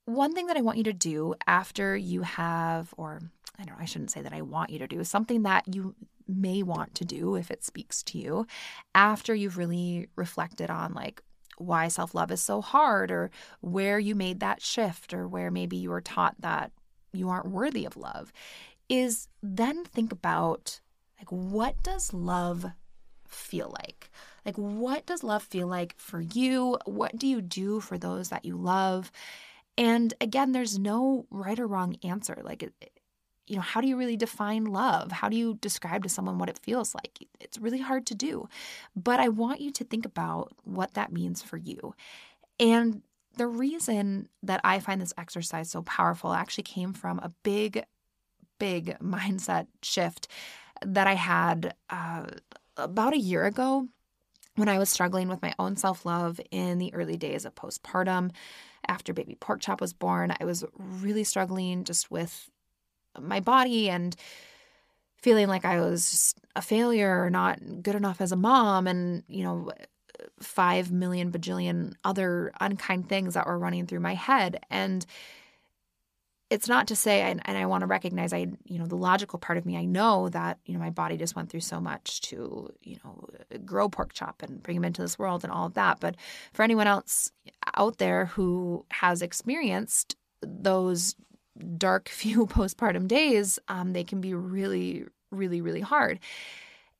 one 0.05 0.33
thing 0.33 0.47
that 0.47 0.57
I 0.57 0.61
want 0.61 0.77
you 0.77 0.83
to 0.85 0.93
do 0.93 1.35
after 1.47 1.95
you 1.97 2.21
have, 2.21 2.93
or 2.97 3.21
I 3.59 3.63
don't 3.63 3.77
know, 3.77 3.83
I 3.83 3.85
shouldn't 3.85 4.11
say 4.11 4.21
that 4.21 4.33
I 4.33 4.41
want 4.41 4.69
you 4.69 4.79
to 4.79 4.87
do, 4.87 5.03
something 5.03 5.43
that 5.43 5.73
you 5.73 5.95
may 6.27 6.63
want 6.63 6.95
to 6.95 7.05
do 7.05 7.35
if 7.35 7.51
it 7.51 7.63
speaks 7.63 8.01
to 8.03 8.17
you 8.17 8.47
after 8.95 9.35
you've 9.35 9.57
really 9.57 10.07
reflected 10.15 10.71
on 10.71 10.93
like 10.93 11.21
why 11.57 11.87
self 11.87 12.15
love 12.15 12.31
is 12.31 12.41
so 12.41 12.61
hard 12.61 13.11
or 13.11 13.29
where 13.61 13.99
you 13.99 14.15
made 14.15 14.39
that 14.39 14.61
shift 14.61 15.13
or 15.13 15.27
where 15.27 15.51
maybe 15.51 15.77
you 15.77 15.89
were 15.89 16.01
taught 16.01 16.35
that 16.39 16.71
you 17.13 17.29
aren't 17.29 17.47
worthy 17.47 17.85
of 17.85 17.95
love 17.95 18.33
is 18.89 19.27
then 19.41 19.85
think 19.85 20.11
about 20.11 20.79
like 21.19 21.31
what 21.31 21.81
does 21.81 22.13
love 22.13 22.65
feel 23.27 23.73
like? 23.79 24.09
Like 24.45 24.55
what 24.57 25.05
does 25.05 25.23
love 25.23 25.43
feel 25.43 25.67
like 25.67 25.95
for 25.97 26.21
you? 26.21 26.77
What 26.85 27.17
do 27.17 27.27
you 27.27 27.41
do 27.41 27.79
for 27.79 27.97
those 27.97 28.29
that 28.29 28.45
you 28.45 28.57
love? 28.57 29.11
And 29.77 30.13
again, 30.21 30.51
there's 30.51 30.79
no 30.79 31.25
right 31.29 31.59
or 31.59 31.67
wrong 31.67 31.97
answer. 32.03 32.39
Like, 32.43 32.63
you 33.47 33.55
know, 33.55 33.61
how 33.61 33.81
do 33.81 33.87
you 33.87 33.97
really 33.97 34.17
define 34.17 34.65
love? 34.65 35.11
How 35.11 35.29
do 35.29 35.35
you 35.35 35.57
describe 35.61 36.03
to 36.03 36.09
someone 36.09 36.37
what 36.37 36.49
it 36.49 36.59
feels 36.59 36.95
like? 36.95 37.27
It's 37.39 37.57
really 37.57 37.81
hard 37.81 38.05
to 38.07 38.15
do. 38.15 38.47
But 38.95 39.19
I 39.19 39.29
want 39.29 39.61
you 39.61 39.71
to 39.71 39.83
think 39.83 40.05
about 40.05 40.53
what 40.63 40.93
that 40.93 41.11
means 41.11 41.41
for 41.41 41.57
you. 41.57 41.93
And 42.59 43.01
the 43.37 43.47
reason 43.47 44.29
that 44.43 44.61
I 44.63 44.79
find 44.79 45.01
this 45.01 45.13
exercise 45.17 45.69
so 45.69 45.81
powerful 45.83 46.33
actually 46.33 46.63
came 46.63 46.93
from 46.93 47.19
a 47.19 47.33
big, 47.43 47.83
big 48.59 48.97
mindset 49.03 49.67
shift 49.81 50.27
that 50.85 51.07
I 51.07 51.13
had 51.13 51.75
uh, 51.89 52.25
about 52.77 53.13
a 53.13 53.19
year 53.19 53.45
ago 53.45 53.87
when 54.55 54.69
I 54.69 54.79
was 54.79 54.89
struggling 54.89 55.27
with 55.27 55.41
my 55.41 55.53
own 55.59 55.75
self 55.75 56.05
love 56.05 56.39
in 56.51 56.77
the 56.77 56.93
early 56.93 57.17
days 57.17 57.45
of 57.45 57.55
postpartum 57.55 58.31
after 58.87 59.13
baby 59.13 59.35
pork 59.39 59.61
chop 59.61 59.81
was 59.81 59.93
born, 59.93 60.33
I 60.39 60.45
was 60.45 60.63
really 60.77 61.23
struggling 61.23 61.83
just 61.83 62.11
with 62.11 62.49
my 63.19 63.39
body 63.39 63.89
and 63.89 64.15
feeling 65.21 65.47
like 65.47 65.65
I 65.65 65.79
was 65.79 66.11
just 66.11 66.39
a 66.55 66.61
failure 66.61 67.23
or 67.23 67.29
not 67.29 67.59
good 67.81 67.95
enough 67.95 68.21
as 68.21 68.31
a 68.31 68.35
mom 68.35 68.87
and, 68.87 69.23
you 69.27 69.43
know, 69.43 69.71
five 70.39 70.91
million 70.91 71.31
bajillion 71.31 71.93
other 72.03 72.51
unkind 72.59 73.09
things 73.09 73.33
that 73.33 73.47
were 73.47 73.57
running 73.57 73.87
through 73.87 73.99
my 73.99 74.15
head. 74.15 74.59
And 74.69 75.05
it's 76.49 76.67
not 76.67 76.87
to 76.87 76.95
say, 76.95 77.21
and, 77.21 77.41
and 77.45 77.57
I 77.57 77.65
want 77.65 77.81
to 77.81 77.87
recognize, 77.87 78.31
I, 78.31 78.47
you 78.65 78.77
know, 78.77 78.85
the 78.85 78.95
logical 78.95 79.39
part 79.39 79.57
of 79.57 79.65
me, 79.65 79.77
I 79.77 79.85
know 79.85 80.29
that, 80.29 80.59
you 80.65 80.73
know, 80.73 80.79
my 80.79 80.91
body 80.91 81.17
just 81.17 81.35
went 81.35 81.49
through 81.49 81.61
so 81.61 81.79
much 81.79 82.21
to, 82.21 82.69
you 82.83 82.97
know, 83.03 83.27
grow 83.65 83.89
pork 83.89 84.13
chop 84.13 84.43
and 84.43 84.61
bring 84.61 84.77
him 84.77 84.85
into 84.85 85.01
this 85.01 85.17
world 85.17 85.43
and 85.43 85.51
all 85.51 85.65
of 85.65 85.73
that. 85.73 85.99
But 85.99 86.15
for 86.53 86.61
anyone 86.61 86.85
else 86.85 87.31
out 87.75 87.97
there 87.97 88.25
who 88.25 88.85
has 88.91 89.23
experienced 89.23 90.15
those 90.41 91.15
dark 91.77 92.09
few 92.09 92.45
postpartum 92.45 93.07
days, 93.07 93.57
um, 93.67 93.93
they 93.93 94.03
can 94.03 94.21
be 94.21 94.35
really, 94.35 95.05
really, 95.31 95.61
really 95.61 95.81
hard. 95.81 96.19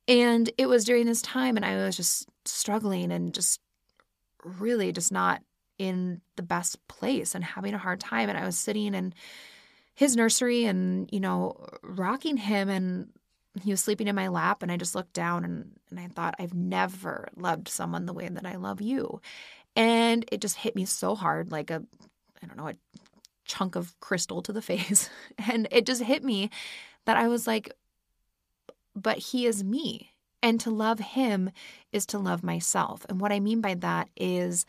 And 0.08 0.50
it 0.58 0.66
was 0.66 0.84
during 0.84 1.06
this 1.06 1.22
time, 1.22 1.56
and 1.56 1.64
I 1.64 1.76
was 1.76 1.96
just 1.96 2.28
struggling 2.44 3.12
and 3.12 3.32
just 3.32 3.60
really 4.44 4.92
just 4.92 5.10
not 5.10 5.42
in 5.78 6.20
the 6.36 6.42
best 6.42 6.86
place 6.88 7.34
and 7.34 7.44
having 7.44 7.74
a 7.74 7.78
hard 7.78 8.00
time. 8.00 8.28
And 8.28 8.38
I 8.38 8.44
was 8.44 8.58
sitting 8.58 8.94
in 8.94 9.14
his 9.94 10.16
nursery 10.16 10.64
and, 10.64 11.08
you 11.12 11.20
know, 11.20 11.66
rocking 11.82 12.36
him 12.36 12.68
and 12.68 13.08
he 13.62 13.70
was 13.70 13.80
sleeping 13.80 14.08
in 14.08 14.14
my 14.14 14.28
lap 14.28 14.62
and 14.62 14.70
I 14.70 14.76
just 14.76 14.94
looked 14.94 15.14
down 15.14 15.44
and, 15.44 15.72
and 15.90 15.98
I 15.98 16.08
thought, 16.08 16.34
I've 16.38 16.54
never 16.54 17.28
loved 17.36 17.68
someone 17.68 18.06
the 18.06 18.12
way 18.12 18.28
that 18.28 18.46
I 18.46 18.56
love 18.56 18.80
you. 18.80 19.20
And 19.74 20.24
it 20.30 20.40
just 20.40 20.56
hit 20.56 20.76
me 20.76 20.84
so 20.84 21.14
hard, 21.14 21.50
like 21.50 21.70
a, 21.70 21.82
I 22.42 22.46
don't 22.46 22.56
know, 22.56 22.68
a 22.68 22.76
chunk 23.44 23.76
of 23.76 23.98
crystal 24.00 24.42
to 24.42 24.52
the 24.52 24.62
face. 24.70 25.08
And 25.38 25.68
it 25.70 25.86
just 25.86 26.02
hit 26.02 26.24
me 26.24 26.50
that 27.04 27.16
I 27.16 27.28
was 27.28 27.46
like, 27.46 27.72
but 28.94 29.18
he 29.18 29.46
is 29.46 29.62
me. 29.64 30.10
And 30.42 30.60
to 30.60 30.70
love 30.70 31.00
him 31.00 31.50
is 31.92 32.06
to 32.06 32.18
love 32.18 32.44
myself. 32.44 33.04
And 33.08 33.20
what 33.20 33.32
I 33.32 33.40
mean 33.40 33.60
by 33.60 33.74
that 33.74 34.08
is 34.16 34.66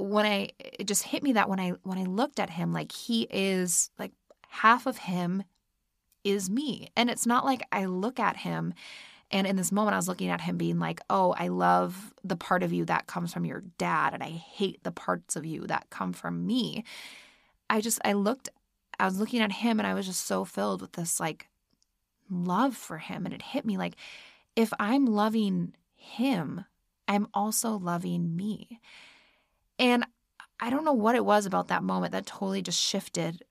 when 0.00 0.26
I 0.26 0.50
it 0.58 0.86
just 0.86 1.02
hit 1.02 1.22
me 1.22 1.32
that 1.34 1.48
when 1.48 1.60
I 1.60 1.70
when 1.82 1.98
I 1.98 2.04
looked 2.04 2.40
at 2.40 2.50
him 2.50 2.72
like 2.72 2.92
he 2.92 3.22
is 3.30 3.90
like 3.98 4.12
half 4.48 4.86
of 4.86 4.98
him 4.98 5.44
is 6.24 6.50
me. 6.50 6.88
And 6.96 7.08
it's 7.08 7.26
not 7.26 7.44
like 7.44 7.62
I 7.72 7.84
look 7.86 8.18
at 8.18 8.38
him 8.38 8.74
and 9.30 9.46
in 9.46 9.56
this 9.56 9.70
moment 9.70 9.94
I 9.94 9.98
was 9.98 10.08
looking 10.08 10.28
at 10.28 10.40
him 10.40 10.56
being 10.56 10.78
like, 10.78 11.00
"Oh, 11.08 11.34
I 11.38 11.48
love 11.48 12.12
the 12.24 12.36
part 12.36 12.62
of 12.62 12.72
you 12.72 12.84
that 12.86 13.06
comes 13.06 13.32
from 13.32 13.44
your 13.44 13.62
dad 13.78 14.12
and 14.12 14.22
I 14.22 14.30
hate 14.30 14.82
the 14.82 14.90
parts 14.92 15.36
of 15.36 15.46
you 15.46 15.66
that 15.66 15.90
come 15.90 16.12
from 16.12 16.46
me." 16.46 16.84
I 17.68 17.80
just 17.80 18.00
I 18.04 18.14
looked 18.14 18.48
I 18.98 19.04
was 19.04 19.18
looking 19.18 19.40
at 19.40 19.52
him 19.52 19.78
and 19.78 19.86
I 19.86 19.94
was 19.94 20.06
just 20.06 20.26
so 20.26 20.44
filled 20.44 20.82
with 20.82 20.92
this 20.92 21.20
like 21.20 21.48
love 22.28 22.76
for 22.76 22.98
him 22.98 23.24
and 23.24 23.34
it 23.34 23.42
hit 23.42 23.64
me 23.64 23.76
like 23.76 23.96
if 24.56 24.72
I'm 24.78 25.06
loving 25.06 25.74
him, 25.94 26.64
I'm 27.06 27.28
also 27.34 27.78
loving 27.78 28.36
me. 28.36 28.80
And 29.80 30.04
I 30.60 30.68
don't 30.68 30.84
know 30.84 30.92
what 30.92 31.14
it 31.14 31.24
was 31.24 31.46
about 31.46 31.68
that 31.68 31.82
moment 31.82 32.12
that 32.12 32.26
totally 32.26 32.60
just 32.60 32.80
shifted 32.80 33.42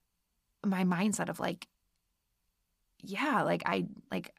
my 0.63 0.83
mindset 0.83 1.27
of 1.27 1.39
like, 1.39 1.67
yeah, 3.01 3.41
like 3.41 3.63
I, 3.65 3.87
like, 4.11 4.33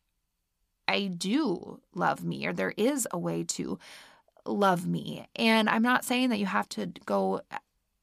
I 0.87 1.07
do 1.07 1.81
love 1.95 2.25
me, 2.25 2.47
or 2.47 2.53
there 2.53 2.75
is 2.77 3.09
a 3.11 3.19
way 3.19 3.43
to 3.45 3.79
love 4.47 4.87
me. 4.87 5.27
And 5.35 5.69
I'm 5.69 5.83
not 5.83 6.05
saying 6.05 6.31
that 6.31 6.39
you 6.39 6.47
have 6.47 6.69
to 6.71 6.87
go 7.07 7.41
uh, 7.51 7.59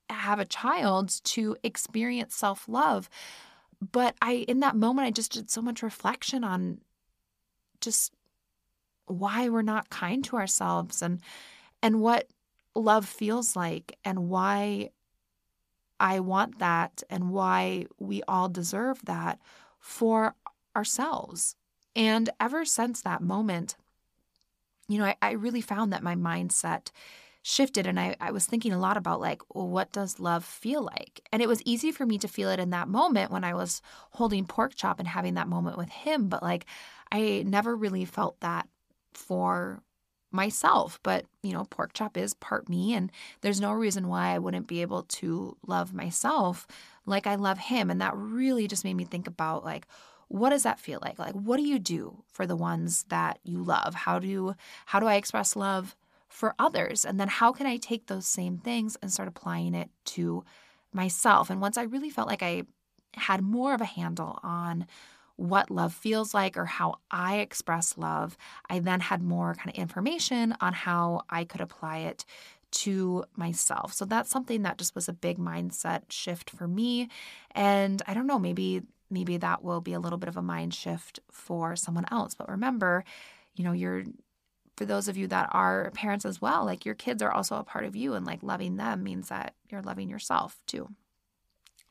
have 0.10 0.39
a 0.39 0.45
child 0.45 1.19
to 1.23 1.56
experience 1.63 2.36
self 2.36 2.67
love. 2.67 3.10
But 3.91 4.15
I, 4.21 4.45
in 4.47 4.60
that 4.62 4.76
moment, 4.76 5.08
I 5.08 5.12
just 5.12 5.32
did 5.32 5.50
so 5.50 5.62
much 5.62 5.84
reflection 5.84 6.43
on 6.43 6.80
just 7.80 8.13
why 9.06 9.47
we're 9.50 9.62
not 9.62 9.89
kind 9.89 10.23
to 10.26 10.36
ourselves 10.36 11.02
and, 11.02 11.21
and 11.82 12.02
what 12.02 12.28
love 12.77 13.05
feels 13.05 13.55
like 13.55 13.97
and 14.05 14.29
why 14.29 14.91
I 15.99 16.19
want 16.19 16.59
that 16.59 17.03
and 17.09 17.31
why 17.31 17.87
we 17.99 18.21
all 18.27 18.49
deserve 18.49 19.03
that 19.05 19.39
for 19.79 20.35
ourselves. 20.75 21.55
And 21.95 22.29
ever 22.39 22.65
since 22.65 23.01
that 23.01 23.21
moment, 23.21 23.75
you 24.87 24.99
know, 24.99 25.05
I, 25.05 25.15
I 25.21 25.31
really 25.31 25.61
found 25.61 25.91
that 25.91 26.03
my 26.03 26.15
mindset 26.15 26.91
shifted 27.41 27.87
and 27.87 27.97
I, 27.97 28.15
I 28.19 28.31
was 28.31 28.45
thinking 28.45 28.73
a 28.73 28.79
lot 28.79 28.97
about 28.97 29.21
like 29.21 29.41
well, 29.53 29.69
what 29.69 29.93
does 29.93 30.19
love 30.19 30.43
feel 30.43 30.83
like 30.83 31.21
and 31.31 31.41
it 31.41 31.47
was 31.47 31.61
easy 31.63 31.93
for 31.93 32.05
me 32.05 32.17
to 32.17 32.27
feel 32.27 32.49
it 32.49 32.59
in 32.59 32.71
that 32.71 32.89
moment 32.89 33.31
when 33.31 33.45
i 33.45 33.53
was 33.53 33.81
holding 34.11 34.45
pork 34.45 34.75
chop 34.75 34.99
and 34.99 35.07
having 35.07 35.35
that 35.35 35.47
moment 35.47 35.77
with 35.77 35.87
him 35.87 36.27
but 36.27 36.43
like 36.43 36.65
i 37.09 37.43
never 37.47 37.73
really 37.73 38.03
felt 38.03 38.37
that 38.41 38.67
for 39.13 39.81
myself 40.31 40.99
but 41.03 41.25
you 41.41 41.53
know 41.53 41.65
pork 41.69 41.93
chop 41.93 42.17
is 42.17 42.33
part 42.35 42.67
me 42.67 42.93
and 42.93 43.11
there's 43.41 43.61
no 43.61 43.71
reason 43.71 44.07
why 44.07 44.29
i 44.29 44.39
wouldn't 44.39 44.67
be 44.67 44.81
able 44.81 45.03
to 45.03 45.55
love 45.65 45.93
myself 45.93 46.67
like 47.05 47.25
i 47.25 47.35
love 47.35 47.57
him 47.57 47.89
and 47.89 48.01
that 48.01 48.15
really 48.15 48.67
just 48.67 48.83
made 48.83 48.95
me 48.95 49.05
think 49.05 49.27
about 49.27 49.63
like 49.63 49.87
what 50.27 50.49
does 50.49 50.63
that 50.63 50.79
feel 50.79 50.99
like 51.01 51.17
like 51.17 51.33
what 51.33 51.57
do 51.57 51.63
you 51.63 51.79
do 51.79 52.23
for 52.33 52.45
the 52.45 52.57
ones 52.57 53.05
that 53.07 53.39
you 53.43 53.63
love 53.63 53.95
how 53.95 54.19
do 54.19 54.53
how 54.87 54.99
do 54.99 55.05
i 55.05 55.15
express 55.15 55.55
love 55.55 55.95
for 56.27 56.53
others? 56.59 57.05
And 57.05 57.19
then 57.19 57.27
how 57.27 57.51
can 57.51 57.65
I 57.65 57.77
take 57.77 58.07
those 58.07 58.27
same 58.27 58.57
things 58.57 58.97
and 59.01 59.11
start 59.11 59.27
applying 59.27 59.73
it 59.73 59.89
to 60.05 60.43
myself? 60.93 61.49
And 61.49 61.61
once 61.61 61.77
I 61.77 61.83
really 61.83 62.09
felt 62.09 62.27
like 62.27 62.43
I 62.43 62.63
had 63.15 63.41
more 63.41 63.73
of 63.73 63.81
a 63.81 63.85
handle 63.85 64.39
on 64.43 64.85
what 65.38 65.71
love 65.71 65.93
feels 65.93 66.34
like 66.34 66.58
or 66.58 66.65
how 66.65 66.95
I 67.10 67.38
express 67.38 67.97
love, 67.97 68.38
I 68.69 68.80
then 68.80 69.00
had 69.00 69.21
more 69.21 69.56
kind 69.56 69.69
of 69.69 69.76
information 69.76 70.56
on 70.60 70.73
how 70.73 71.21
I 71.30 71.45
could 71.45 71.62
apply 71.62 72.00
it 72.00 72.26
to 72.69 73.23
myself. 73.36 73.93
So 73.93 74.04
that's 74.06 74.30
something 74.30 74.63
that 74.63 74.78
just 74.78 74.95
was 74.95 75.08
a 75.08 75.13
big 75.13 75.38
mindset 75.38 76.04
shift 76.10 76.50
for 76.50 76.67
me. 76.67 77.10
And 77.52 78.02
I 78.08 78.13
don't 78.13 78.28
know, 78.28 78.39
maybe 78.39 78.82
maybe 79.10 79.38
that 79.38 79.63
will 79.63 79.80
be 79.80 79.93
a 79.93 80.00
little 80.00 80.17
bit 80.17 80.28
of 80.28 80.36
a 80.36 80.41
mind 80.41 80.73
shift 80.73 81.21
for 81.32 81.78
someone 81.78 82.06
else. 82.12 82.34
But 82.34 82.50
remember, 82.50 83.06
you 83.56 83.63
know, 83.63 83.71
you're 83.71 84.04
for 84.76 84.86
those 84.86 85.08
of 85.08 85.17
you 85.17 85.28
that 85.28 85.50
are 85.54 85.91
parents 85.91 86.26
as 86.26 86.41
well, 86.41 86.65
like 86.65 86.86
your 86.86 86.95
kids 86.95 87.21
are 87.23 87.32
also 87.32 87.56
a 87.56 87.63
part 87.63 87.86
of 87.86 87.95
you, 87.95 88.13
and 88.13 88.26
like 88.26 88.43
loving 88.43 88.78
them 88.78 89.04
means 89.04 89.30
that 89.30 89.56
you're 89.69 89.82
loving 89.82 90.10
yourself 90.10 90.60
too. 90.67 90.89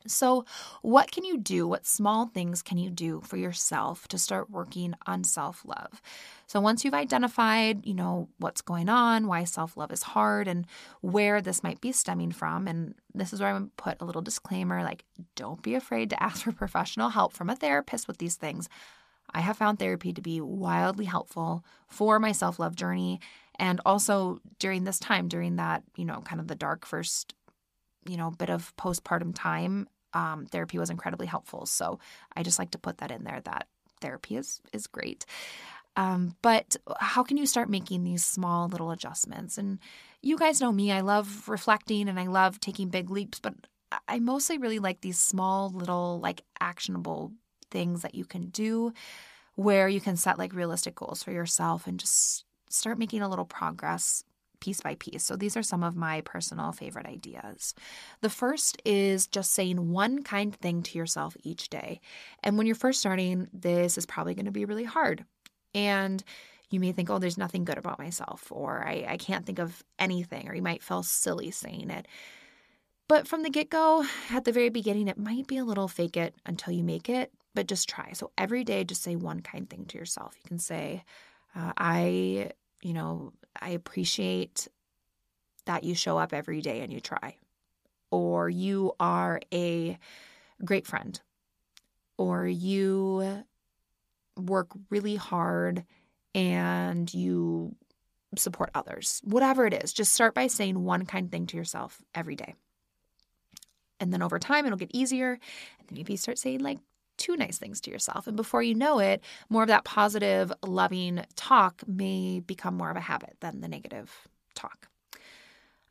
So, 0.07 0.45
what 0.81 1.11
can 1.11 1.23
you 1.23 1.37
do? 1.37 1.67
What 1.67 1.85
small 1.85 2.27
things 2.27 2.61
can 2.61 2.77
you 2.77 2.89
do 2.89 3.21
for 3.21 3.37
yourself 3.37 4.07
to 4.09 4.17
start 4.17 4.49
working 4.49 4.93
on 5.05 5.23
self 5.23 5.63
love? 5.65 6.01
So, 6.47 6.59
once 6.59 6.83
you've 6.83 6.93
identified, 6.93 7.85
you 7.85 7.93
know, 7.93 8.29
what's 8.39 8.61
going 8.61 8.89
on, 8.89 9.27
why 9.27 9.43
self 9.43 9.77
love 9.77 9.91
is 9.91 10.03
hard, 10.03 10.47
and 10.47 10.65
where 11.01 11.41
this 11.41 11.63
might 11.63 11.81
be 11.81 11.91
stemming 11.91 12.31
from, 12.31 12.67
and 12.67 12.95
this 13.13 13.33
is 13.33 13.39
where 13.39 13.49
I'm 13.49 13.71
put 13.77 14.01
a 14.01 14.05
little 14.05 14.21
disclaimer 14.21 14.83
like, 14.83 15.03
don't 15.35 15.61
be 15.61 15.75
afraid 15.75 16.09
to 16.11 16.23
ask 16.23 16.43
for 16.43 16.51
professional 16.51 17.09
help 17.09 17.33
from 17.33 17.49
a 17.49 17.55
therapist 17.55 18.07
with 18.07 18.17
these 18.17 18.35
things. 18.35 18.69
I 19.33 19.41
have 19.41 19.57
found 19.57 19.79
therapy 19.79 20.13
to 20.13 20.21
be 20.21 20.41
wildly 20.41 21.05
helpful 21.05 21.65
for 21.87 22.19
my 22.19 22.31
self 22.31 22.59
love 22.59 22.75
journey. 22.75 23.19
And 23.59 23.81
also 23.85 24.39
during 24.59 24.83
this 24.83 24.99
time, 24.99 25.27
during 25.27 25.55
that, 25.55 25.83
you 25.95 26.05
know, 26.05 26.21
kind 26.21 26.39
of 26.39 26.47
the 26.47 26.55
dark 26.55 26.85
first, 26.85 27.33
you 28.07 28.17
know, 28.17 28.31
bit 28.31 28.49
of 28.49 28.75
postpartum 28.77 29.33
time, 29.35 29.87
um, 30.13 30.45
therapy 30.45 30.77
was 30.77 30.89
incredibly 30.89 31.27
helpful. 31.27 31.65
So 31.65 31.99
I 32.35 32.43
just 32.43 32.59
like 32.59 32.71
to 32.71 32.77
put 32.77 32.99
that 32.99 33.11
in 33.11 33.23
there 33.23 33.41
that 33.45 33.67
therapy 34.01 34.37
is 34.37 34.61
is 34.73 34.87
great. 34.87 35.25
Um, 35.95 36.35
but 36.43 36.75
how 36.99 37.23
can 37.23 37.37
you 37.37 37.47
start 37.47 37.69
making 37.69 38.03
these 38.03 38.23
small 38.23 38.67
little 38.67 38.91
adjustments? 38.91 39.57
And 39.57 39.79
you 40.21 40.37
guys 40.37 40.61
know 40.61 40.71
me, 40.71 40.91
I 40.91 41.01
love 41.01 41.49
reflecting 41.49 42.07
and 42.07 42.19
I 42.19 42.27
love 42.27 42.59
taking 42.59 42.89
big 42.89 43.09
leaps, 43.09 43.39
but 43.39 43.55
I 44.07 44.19
mostly 44.19 44.59
really 44.59 44.79
like 44.79 45.01
these 45.01 45.17
small 45.17 45.71
little 45.71 46.19
like 46.19 46.43
actionable 46.59 47.31
things 47.71 48.03
that 48.03 48.13
you 48.13 48.25
can 48.25 48.49
do 48.49 48.93
where 49.55 49.87
you 49.87 49.99
can 49.99 50.17
set 50.17 50.37
like 50.37 50.53
realistic 50.53 50.95
goals 50.95 51.23
for 51.23 51.31
yourself 51.31 51.87
and 51.87 51.99
just 51.99 52.45
start 52.69 52.99
making 52.99 53.23
a 53.23 53.29
little 53.29 53.45
progress 53.45 54.23
piece 54.59 54.81
by 54.81 54.95
piece. 54.95 55.23
So 55.23 55.35
these 55.35 55.57
are 55.57 55.63
some 55.63 55.83
of 55.83 55.95
my 55.95 56.21
personal 56.21 56.71
favorite 56.71 57.05
ideas. 57.05 57.73
The 58.21 58.29
first 58.29 58.81
is 58.85 59.27
just 59.27 59.51
saying 59.51 59.91
one 59.91 60.23
kind 60.23 60.55
thing 60.55 60.83
to 60.83 60.97
yourself 60.97 61.35
each 61.43 61.69
day. 61.69 62.01
And 62.43 62.57
when 62.57 62.67
you're 62.67 62.75
first 62.75 62.99
starting, 62.99 63.47
this 63.53 63.97
is 63.97 64.05
probably 64.05 64.35
going 64.35 64.45
to 64.45 64.51
be 64.51 64.65
really 64.65 64.83
hard. 64.83 65.25
And 65.73 66.23
you 66.69 66.79
may 66.79 66.91
think, 66.91 67.09
oh, 67.09 67.19
there's 67.19 67.37
nothing 67.37 67.63
good 67.63 67.77
about 67.77 67.99
myself, 67.99 68.51
or 68.51 68.85
I, 68.85 69.05
I 69.07 69.17
can't 69.17 69.45
think 69.45 69.59
of 69.59 69.83
anything, 69.99 70.49
or 70.49 70.55
you 70.55 70.61
might 70.61 70.83
feel 70.83 71.01
silly 71.01 71.51
saying 71.51 71.89
it. 71.89 72.07
But 73.07 73.25
from 73.25 73.43
the 73.43 73.49
get 73.49 73.69
go, 73.69 74.05
at 74.31 74.43
the 74.43 74.51
very 74.51 74.67
beginning, 74.67 75.07
it 75.07 75.17
might 75.17 75.47
be 75.47 75.57
a 75.57 75.63
little 75.63 75.87
fake 75.87 76.17
it 76.17 76.35
until 76.45 76.73
you 76.73 76.83
make 76.83 77.07
it 77.07 77.31
but 77.57 77.67
just 77.67 77.89
try. 77.89 78.11
So 78.13 78.29
every 78.37 78.63
day, 78.63 78.83
just 78.83 79.01
say 79.01 79.15
one 79.15 79.39
kind 79.41 79.67
thing 79.67 79.85
to 79.85 79.97
yourself. 79.97 80.35
You 80.43 80.47
can 80.47 80.59
say, 80.59 81.03
uh, 81.55 81.73
I, 81.75 82.51
you 82.83 82.93
know, 82.93 83.33
I 83.61 83.69
appreciate 83.69 84.67
that 85.65 85.83
you 85.83 85.95
show 85.95 86.17
up 86.17 86.33
every 86.33 86.61
day 86.61 86.81
and 86.81 86.91
you 86.91 86.99
try. 86.99 87.35
Or 88.09 88.49
you 88.49 88.93
are 88.99 89.41
a 89.53 89.97
great 90.63 90.87
friend. 90.87 91.19
Or 92.17 92.47
you 92.47 93.43
work 94.37 94.69
really 94.89 95.15
hard 95.15 95.83
and 96.33 97.13
you 97.13 97.75
support 98.35 98.69
others. 98.73 99.21
Whatever 99.23 99.65
it 99.65 99.73
is, 99.73 99.93
just 99.93 100.13
start 100.13 100.33
by 100.33 100.47
saying 100.47 100.83
one 100.83 101.05
kind 101.05 101.31
thing 101.31 101.47
to 101.47 101.57
yourself 101.57 102.01
every 102.13 102.35
day. 102.35 102.55
And 103.99 104.13
then 104.13 104.21
over 104.21 104.37
time, 104.37 104.65
it'll 104.65 104.77
get 104.77 104.91
easier. 104.93 105.31
And 105.31 105.87
then 105.87 105.95
maybe 105.95 106.13
you 106.13 106.17
start 106.17 106.37
saying 106.37 106.59
like 106.59 106.79
two 107.17 107.35
nice 107.35 107.57
things 107.57 107.81
to 107.81 107.91
yourself. 107.91 108.27
And 108.27 108.37
before 108.37 108.61
you 108.61 108.75
know 108.75 108.99
it, 108.99 109.21
more 109.49 109.63
of 109.63 109.67
that 109.67 109.83
positive, 109.83 110.51
loving 110.65 111.23
talk 111.35 111.81
may 111.87 112.39
become 112.39 112.75
more 112.75 112.89
of 112.89 112.97
a 112.97 113.01
habit 113.01 113.37
than 113.39 113.61
the 113.61 113.67
negative 113.67 114.27
talk. 114.55 114.87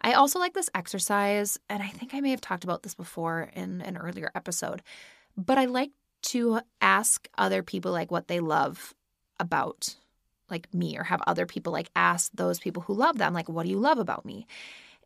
I 0.00 0.12
also 0.12 0.38
like 0.38 0.54
this 0.54 0.70
exercise, 0.74 1.58
and 1.68 1.82
I 1.82 1.88
think 1.88 2.14
I 2.14 2.20
may 2.20 2.30
have 2.30 2.40
talked 2.40 2.64
about 2.64 2.82
this 2.82 2.94
before 2.94 3.50
in 3.54 3.80
an 3.80 3.96
earlier 3.96 4.30
episode, 4.34 4.82
but 5.36 5.58
I 5.58 5.64
like 5.64 5.90
to 6.22 6.60
ask 6.80 7.28
other 7.38 7.62
people 7.62 7.92
like 7.92 8.10
what 8.10 8.28
they 8.28 8.40
love 8.40 8.94
about 9.38 9.96
like 10.50 10.72
me 10.72 10.96
or 10.98 11.02
have 11.02 11.22
other 11.26 11.46
people 11.46 11.72
like 11.72 11.90
ask 11.96 12.30
those 12.34 12.58
people 12.58 12.82
who 12.82 12.94
love 12.94 13.18
them 13.18 13.34
like 13.34 13.48
what 13.48 13.64
do 13.64 13.68
you 13.70 13.78
love 13.78 13.98
about 13.98 14.24
me 14.24 14.46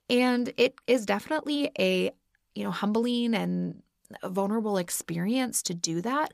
and 0.08 0.52
it 0.56 0.74
is 0.86 1.06
definitely 1.06 1.70
a 1.78 2.10
you 2.54 2.64
know 2.64 2.70
humbling 2.70 3.34
and 3.34 3.82
vulnerable 4.24 4.76
experience 4.76 5.62
to 5.64 5.74
do 5.74 6.00
that. 6.02 6.32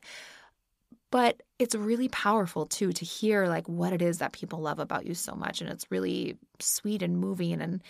But 1.09 1.41
it's 1.57 1.75
really 1.75 2.09
powerful 2.09 2.65
too 2.65 2.91
to 2.91 3.05
hear 3.05 3.47
like 3.47 3.67
what 3.67 3.93
it 3.93 4.01
is 4.01 4.17
that 4.17 4.33
people 4.33 4.59
love 4.59 4.79
about 4.79 5.05
you 5.05 5.13
so 5.13 5.35
much. 5.35 5.61
And 5.61 5.69
it's 5.69 5.89
really 5.89 6.37
sweet 6.59 7.01
and 7.01 7.17
moving 7.17 7.61
and 7.61 7.81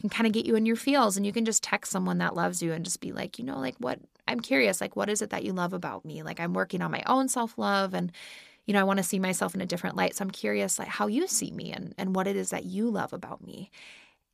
can 0.00 0.10
kind 0.10 0.26
of 0.26 0.32
get 0.32 0.46
you 0.46 0.54
in 0.54 0.66
your 0.66 0.76
feels. 0.76 1.16
And 1.16 1.24
you 1.26 1.32
can 1.32 1.44
just 1.44 1.62
text 1.62 1.90
someone 1.90 2.18
that 2.18 2.36
loves 2.36 2.62
you 2.62 2.72
and 2.72 2.84
just 2.84 3.00
be 3.00 3.12
like, 3.12 3.38
you 3.38 3.44
know, 3.44 3.58
like 3.58 3.76
what 3.78 3.98
I'm 4.28 4.40
curious, 4.40 4.80
like 4.80 4.96
what 4.96 5.08
is 5.08 5.22
it 5.22 5.30
that 5.30 5.44
you 5.44 5.52
love 5.52 5.72
about 5.72 6.04
me? 6.04 6.22
Like 6.22 6.40
I'm 6.40 6.52
working 6.52 6.82
on 6.82 6.90
my 6.90 7.02
own 7.06 7.28
self 7.28 7.56
love 7.58 7.94
and 7.94 8.12
you 8.66 8.74
know, 8.74 8.80
I 8.80 8.84
want 8.84 8.98
to 8.98 9.02
see 9.02 9.18
myself 9.18 9.54
in 9.54 9.62
a 9.62 9.66
different 9.66 9.96
light. 9.96 10.14
So 10.14 10.22
I'm 10.22 10.30
curious 10.30 10.78
like 10.78 10.88
how 10.88 11.06
you 11.06 11.26
see 11.26 11.50
me 11.50 11.72
and, 11.72 11.94
and 11.96 12.14
what 12.14 12.26
it 12.26 12.36
is 12.36 12.50
that 12.50 12.66
you 12.66 12.90
love 12.90 13.14
about 13.14 13.42
me. 13.42 13.70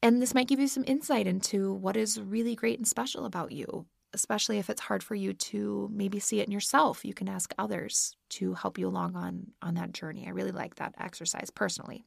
And 0.03 0.21
this 0.21 0.35
might 0.35 0.49
give 0.49 0.59
you 0.59 0.67
some 0.67 0.85
insight 0.89 1.29
into 1.29 1.73
what 1.73 1.97
is 1.97 2.21
really 2.21 2.57
great 2.57 2.79
and 2.79 2.87
special 2.87 3.27
about 3.27 3.53
you 3.53 3.87
especially 4.15 4.59
if 4.59 4.71
it's 4.71 4.81
hard 4.81 5.03
for 5.03 5.15
you 5.15 5.33
to 5.33 5.89
maybe 5.93 6.19
see 6.19 6.41
it 6.41 6.47
in 6.47 6.53
yourself 6.53 7.05
you 7.05 7.15
can 7.15 7.29
ask 7.29 7.55
others 7.59 8.17
to 8.29 8.55
help 8.55 8.79
you 8.79 8.89
along 8.89 9.15
on 9.17 9.47
on 9.63 9.75
that 9.75 9.93
journey 9.93 10.25
i 10.27 10.31
really 10.31 10.53
like 10.53 10.77
that 10.77 10.95
exercise 10.99 11.51
personally 11.51 12.05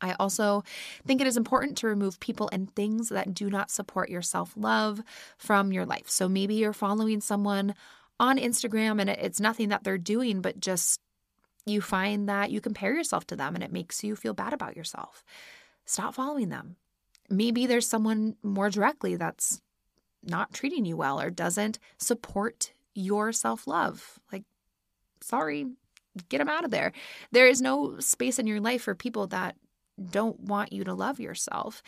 I 0.00 0.14
also 0.20 0.62
think 1.06 1.20
it 1.20 1.26
is 1.26 1.36
important 1.36 1.78
to 1.78 1.86
remove 1.86 2.20
people 2.20 2.48
and 2.52 2.74
things 2.74 3.08
that 3.08 3.32
do 3.32 3.48
not 3.48 3.70
support 3.70 4.10
your 4.10 4.22
self 4.22 4.52
love 4.56 5.00
from 5.38 5.72
your 5.72 5.86
life. 5.86 6.08
So 6.08 6.28
maybe 6.28 6.54
you're 6.54 6.72
following 6.72 7.20
someone 7.20 7.74
on 8.18 8.38
Instagram 8.38 9.00
and 9.00 9.10
it's 9.10 9.40
nothing 9.40 9.68
that 9.70 9.84
they're 9.84 9.98
doing, 9.98 10.40
but 10.40 10.60
just 10.60 11.00
you 11.64 11.80
find 11.80 12.28
that 12.28 12.50
you 12.50 12.60
compare 12.60 12.94
yourself 12.94 13.26
to 13.26 13.36
them 13.36 13.54
and 13.54 13.64
it 13.64 13.72
makes 13.72 14.04
you 14.04 14.16
feel 14.16 14.34
bad 14.34 14.52
about 14.52 14.76
yourself. 14.76 15.24
Stop 15.84 16.14
following 16.14 16.48
them. 16.48 16.76
Maybe 17.28 17.66
there's 17.66 17.88
someone 17.88 18.36
more 18.42 18.70
directly 18.70 19.16
that's 19.16 19.60
not 20.26 20.52
treating 20.52 20.84
you 20.84 20.96
well 20.96 21.20
or 21.20 21.30
doesn't 21.30 21.78
support 21.98 22.72
your 22.94 23.32
self 23.32 23.66
love. 23.66 24.18
Like, 24.32 24.44
sorry, 25.20 25.66
get 26.28 26.38
them 26.38 26.48
out 26.48 26.64
of 26.64 26.70
there. 26.70 26.92
There 27.32 27.48
is 27.48 27.60
no 27.60 27.98
space 27.98 28.38
in 28.38 28.46
your 28.46 28.60
life 28.60 28.82
for 28.82 28.94
people 28.94 29.26
that 29.28 29.56
don't 30.10 30.40
want 30.40 30.72
you 30.72 30.84
to 30.84 30.94
love 30.94 31.20
yourself. 31.20 31.82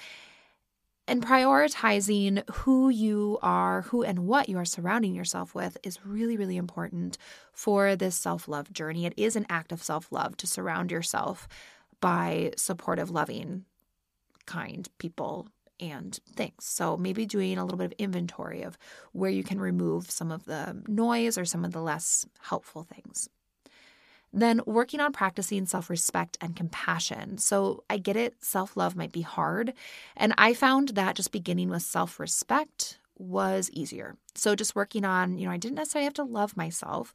And 1.07 1.25
prioritizing 1.25 2.49
who 2.51 2.91
you 2.91 3.39
are, 3.41 3.83
who 3.83 4.03
and 4.03 4.27
what 4.27 4.51
you 4.51 4.59
are 4.59 4.67
surrounding 4.67 5.15
yourself 5.15 5.55
with 5.55 5.79
is 5.83 6.05
really, 6.05 6.37
really 6.37 6.59
important 6.59 7.17
for 7.53 7.97
this 7.97 8.15
self 8.15 8.47
love 8.47 8.73
journey. 8.73 9.07
It 9.07 9.15
is 9.17 9.35
an 9.35 9.47
act 9.49 9.73
of 9.73 9.83
self 9.83 10.13
love 10.13 10.37
to 10.37 10.47
surround 10.47 10.91
yourself 10.91 11.49
by 12.01 12.53
supportive, 12.57 13.11
loving, 13.11 13.65
kind 14.45 14.87
people 14.99 15.49
and 15.81 16.19
things. 16.35 16.65
So 16.65 16.97
maybe 16.97 17.27
doing 17.27 17.59
a 17.59 17.65
little 17.65 17.79
bit 17.79 17.87
of 17.87 17.95
inventory 17.99 18.63
of 18.63 18.79
where 19.13 19.31
you 19.31 19.45
can 19.45 19.61
remove 19.61 20.11
some 20.11 20.31
of 20.31 20.45
the 20.45 20.83
noise 20.87 21.39
or 21.39 21.45
some 21.45 21.65
of 21.65 21.73
the 21.73 21.83
less 21.83 22.27
helpful 22.41 22.83
things. 22.85 23.29
Then 24.33 24.61
working 24.67 25.01
on 25.01 25.13
practicing 25.13 25.65
self 25.67 25.89
respect 25.89 26.37
and 26.41 26.55
compassion. 26.55 27.39
So 27.39 27.85
I 27.89 27.97
get 27.97 28.17
it, 28.17 28.35
self 28.45 28.77
love 28.77 28.95
might 28.95 29.13
be 29.13 29.23
hard. 29.23 29.73
And 30.17 30.35
I 30.37 30.53
found 30.53 30.91
that 30.91 31.17
just 31.17 31.33
beginning 31.33 31.71
with 31.71 31.83
self 31.83 32.21
respect 32.21 32.99
was 33.17 33.71
easier. 33.73 34.17
So 34.35 34.55
just 34.55 34.77
working 34.77 35.05
on, 35.05 35.39
you 35.39 35.47
know, 35.47 35.53
I 35.53 35.57
didn't 35.57 35.77
necessarily 35.77 36.05
have 36.05 36.15
to 36.15 36.25
love 36.25 36.57
myself, 36.57 37.13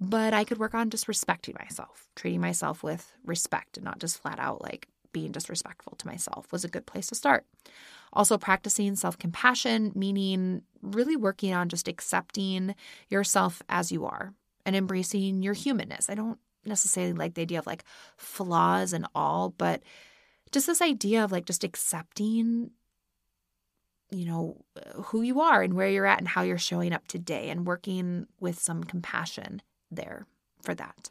but 0.00 0.34
I 0.34 0.44
could 0.44 0.58
work 0.58 0.74
on 0.74 0.90
just 0.90 1.08
respecting 1.08 1.54
myself, 1.58 2.08
treating 2.16 2.40
myself 2.40 2.82
with 2.82 3.12
respect 3.24 3.76
and 3.76 3.84
not 3.84 3.98
just 3.98 4.20
flat 4.20 4.38
out 4.38 4.62
like 4.62 4.88
being 5.12 5.32
disrespectful 5.32 5.94
to 5.96 6.06
myself 6.06 6.52
was 6.52 6.64
a 6.64 6.68
good 6.68 6.86
place 6.86 7.06
to 7.06 7.14
start. 7.14 7.46
Also, 8.16 8.38
practicing 8.38 8.96
self 8.96 9.18
compassion, 9.18 9.92
meaning 9.94 10.62
really 10.80 11.16
working 11.16 11.52
on 11.52 11.68
just 11.68 11.86
accepting 11.86 12.74
yourself 13.10 13.62
as 13.68 13.92
you 13.92 14.06
are 14.06 14.32
and 14.64 14.74
embracing 14.74 15.42
your 15.42 15.52
humanness. 15.52 16.08
I 16.08 16.14
don't 16.14 16.38
necessarily 16.64 17.12
like 17.12 17.34
the 17.34 17.42
idea 17.42 17.58
of 17.58 17.66
like 17.66 17.84
flaws 18.16 18.92
and 18.94 19.06
all, 19.14 19.50
but 19.50 19.82
just 20.50 20.66
this 20.66 20.80
idea 20.80 21.22
of 21.22 21.30
like 21.30 21.44
just 21.44 21.62
accepting 21.62 22.70
you 24.10 24.24
know 24.24 24.64
who 25.04 25.22
you 25.22 25.40
are 25.40 25.62
and 25.62 25.74
where 25.74 25.88
you're 25.88 26.06
at 26.06 26.18
and 26.18 26.28
how 26.28 26.42
you're 26.42 26.58
showing 26.58 26.92
up 26.92 27.06
today 27.08 27.50
and 27.50 27.66
working 27.66 28.26
with 28.40 28.58
some 28.58 28.84
compassion 28.84 29.60
there 29.90 30.26
for 30.62 30.74
that 30.74 31.10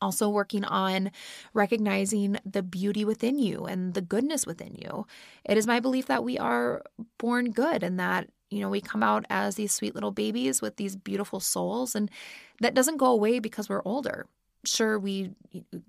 also 0.00 0.28
working 0.28 0.64
on 0.64 1.10
recognizing 1.54 2.38
the 2.44 2.62
beauty 2.62 3.04
within 3.04 3.38
you 3.38 3.64
and 3.64 3.94
the 3.94 4.00
goodness 4.00 4.46
within 4.46 4.74
you. 4.74 5.06
It 5.44 5.56
is 5.56 5.66
my 5.66 5.80
belief 5.80 6.06
that 6.06 6.24
we 6.24 6.38
are 6.38 6.82
born 7.18 7.50
good 7.50 7.82
and 7.82 7.98
that, 7.98 8.28
you 8.50 8.60
know, 8.60 8.70
we 8.70 8.80
come 8.80 9.02
out 9.02 9.24
as 9.30 9.56
these 9.56 9.72
sweet 9.72 9.94
little 9.94 10.10
babies 10.10 10.62
with 10.62 10.76
these 10.76 10.96
beautiful 10.96 11.40
souls. 11.40 11.94
And 11.94 12.10
that 12.60 12.74
doesn't 12.74 12.96
go 12.96 13.06
away 13.06 13.38
because 13.38 13.68
we're 13.68 13.82
older. 13.84 14.26
Sure, 14.64 14.98
we 14.98 15.30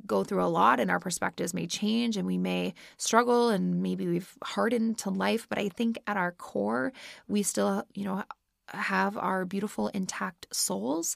go 0.06 0.24
through 0.24 0.43
a 0.43 0.45
lot 0.45 0.80
and 0.80 0.91
our 0.91 1.00
perspectives 1.00 1.54
may 1.54 1.65
change 1.65 2.17
and 2.17 2.28
we 2.28 2.38
may 2.38 2.74
struggle 2.98 3.50
and 3.50 3.82
maybe 3.82 4.08
we've 4.08 4.38
hardened 4.43 4.98
to 5.00 5.10
life. 5.10 5.48
But 5.50 5.58
I 5.58 5.69
think 5.69 6.00
at 6.06 6.17
our 6.17 6.32
core, 6.32 6.93
we 7.28 7.41
still, 7.43 7.84
you 7.93 8.06
know, 8.06 8.24
have 8.67 9.17
our 9.17 9.45
beautiful 9.45 9.88
intact 9.89 10.48
souls 10.52 11.15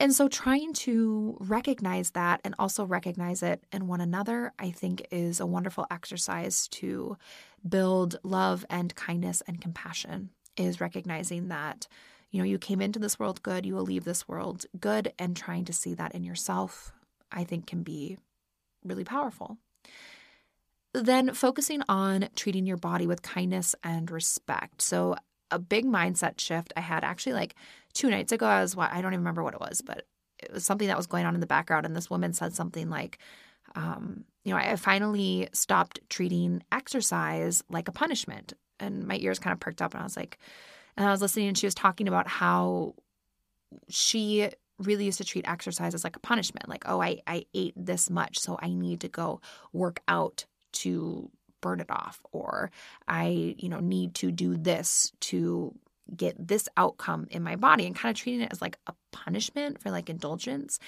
and 0.00 0.14
so 0.14 0.28
trying 0.28 0.72
to 0.74 1.36
recognize 1.40 2.10
that 2.12 2.40
and 2.44 2.54
also 2.58 2.84
recognize 2.84 3.42
it 3.42 3.64
in 3.72 3.88
one 3.88 4.00
another, 4.00 4.52
I 4.58 4.70
think 4.70 5.06
is 5.10 5.40
a 5.40 5.46
wonderful 5.46 5.86
exercise 5.90 6.68
to 6.68 7.16
build 7.68 8.18
love 8.22 8.64
and 8.70 8.94
kindness 8.94 9.42
and 9.46 9.60
compassion 9.60 10.30
is 10.56 10.80
recognizing 10.80 11.48
that 11.48 11.88
you 12.30 12.38
know 12.38 12.44
you 12.44 12.58
came 12.58 12.80
into 12.80 12.98
this 12.98 13.18
world 13.18 13.42
good, 13.42 13.66
you 13.66 13.74
will 13.74 13.82
leave 13.82 14.04
this 14.04 14.28
world 14.28 14.66
good 14.78 15.12
and 15.18 15.36
trying 15.36 15.64
to 15.64 15.72
see 15.72 15.94
that 15.94 16.14
in 16.14 16.22
yourself 16.22 16.92
I 17.32 17.44
think 17.44 17.66
can 17.66 17.82
be 17.82 18.18
really 18.84 19.04
powerful. 19.04 19.58
Then 20.94 21.34
focusing 21.34 21.82
on 21.88 22.28
treating 22.34 22.66
your 22.66 22.76
body 22.76 23.06
with 23.06 23.22
kindness 23.22 23.74
and 23.82 24.10
respect. 24.10 24.80
So 24.80 25.16
a 25.50 25.58
big 25.58 25.84
mindset 25.84 26.38
shift 26.40 26.72
I 26.76 26.80
had 26.80 27.04
actually 27.04 27.32
like 27.32 27.54
two 27.94 28.10
nights 28.10 28.32
ago. 28.32 28.46
I 28.46 28.62
was 28.62 28.76
I 28.76 29.00
don't 29.00 29.12
even 29.12 29.20
remember 29.20 29.42
what 29.42 29.54
it 29.54 29.60
was, 29.60 29.80
but 29.80 30.06
it 30.38 30.52
was 30.52 30.64
something 30.64 30.88
that 30.88 30.96
was 30.96 31.06
going 31.06 31.26
on 31.26 31.34
in 31.34 31.40
the 31.40 31.46
background, 31.46 31.86
and 31.86 31.96
this 31.96 32.10
woman 32.10 32.32
said 32.32 32.54
something 32.54 32.88
like, 32.88 33.18
um, 33.74 34.24
you 34.44 34.52
know, 34.52 34.58
I 34.58 34.76
finally 34.76 35.48
stopped 35.52 36.00
treating 36.08 36.62
exercise 36.72 37.62
like 37.68 37.88
a 37.88 37.92
punishment, 37.92 38.52
and 38.78 39.06
my 39.06 39.16
ears 39.20 39.38
kind 39.38 39.52
of 39.52 39.60
perked 39.60 39.82
up, 39.82 39.94
and 39.94 40.00
I 40.00 40.04
was 40.04 40.16
like, 40.16 40.38
and 40.96 41.06
I 41.06 41.10
was 41.10 41.22
listening, 41.22 41.48
and 41.48 41.58
she 41.58 41.66
was 41.66 41.74
talking 41.74 42.08
about 42.08 42.28
how 42.28 42.94
she 43.88 44.50
really 44.78 45.04
used 45.04 45.18
to 45.18 45.24
treat 45.24 45.48
exercise 45.48 45.92
as 45.92 46.04
like 46.04 46.14
a 46.14 46.20
punishment 46.20 46.68
like 46.68 46.84
oh 46.86 47.02
I, 47.02 47.18
I 47.26 47.46
ate 47.52 47.74
this 47.76 48.08
much 48.08 48.38
so 48.38 48.56
i 48.62 48.70
need 48.70 49.00
to 49.00 49.08
go 49.08 49.40
work 49.72 49.98
out 50.06 50.46
to 50.74 51.32
burn 51.60 51.80
it 51.80 51.90
off 51.90 52.20
or 52.32 52.70
I, 53.06 53.54
you 53.58 53.68
know, 53.68 53.80
need 53.80 54.14
to 54.16 54.30
do 54.30 54.56
this 54.56 55.12
to 55.20 55.74
get 56.16 56.34
this 56.38 56.68
outcome 56.76 57.26
in 57.30 57.42
my 57.42 57.56
body 57.56 57.86
and 57.86 57.94
kind 57.94 58.14
of 58.14 58.20
treating 58.20 58.40
it 58.40 58.52
as 58.52 58.60
like 58.62 58.78
a 58.86 58.94
punishment 59.12 59.80
for 59.80 59.90
like 59.90 60.08
indulgence. 60.08 60.78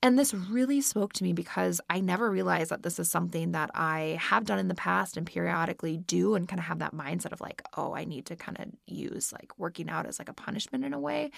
And 0.00 0.16
this 0.16 0.32
really 0.32 0.80
spoke 0.80 1.12
to 1.14 1.24
me 1.24 1.32
because 1.32 1.80
I 1.90 2.00
never 2.00 2.30
realized 2.30 2.70
that 2.70 2.84
this 2.84 3.00
is 3.00 3.10
something 3.10 3.52
that 3.52 3.70
I 3.74 4.16
have 4.20 4.44
done 4.44 4.60
in 4.60 4.68
the 4.68 4.74
past 4.74 5.16
and 5.16 5.26
periodically 5.26 5.96
do 5.96 6.36
and 6.36 6.48
kind 6.48 6.60
of 6.60 6.66
have 6.66 6.78
that 6.78 6.94
mindset 6.94 7.32
of 7.32 7.40
like, 7.40 7.62
oh, 7.76 7.94
I 7.94 8.04
need 8.04 8.26
to 8.26 8.36
kind 8.36 8.58
of 8.60 8.66
use 8.86 9.32
like 9.32 9.58
working 9.58 9.90
out 9.90 10.06
as 10.06 10.20
like 10.20 10.28
a 10.28 10.34
punishment 10.34 10.84
in 10.84 10.92
a 10.92 11.00
way. 11.00 11.32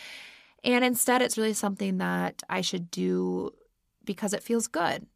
And 0.62 0.84
instead, 0.84 1.22
it's 1.22 1.38
really 1.38 1.54
something 1.54 1.98
that 1.98 2.42
I 2.50 2.60
should 2.60 2.90
do 2.90 3.52
because 4.04 4.34
it 4.34 4.42
feels 4.42 4.66
good 4.66 5.06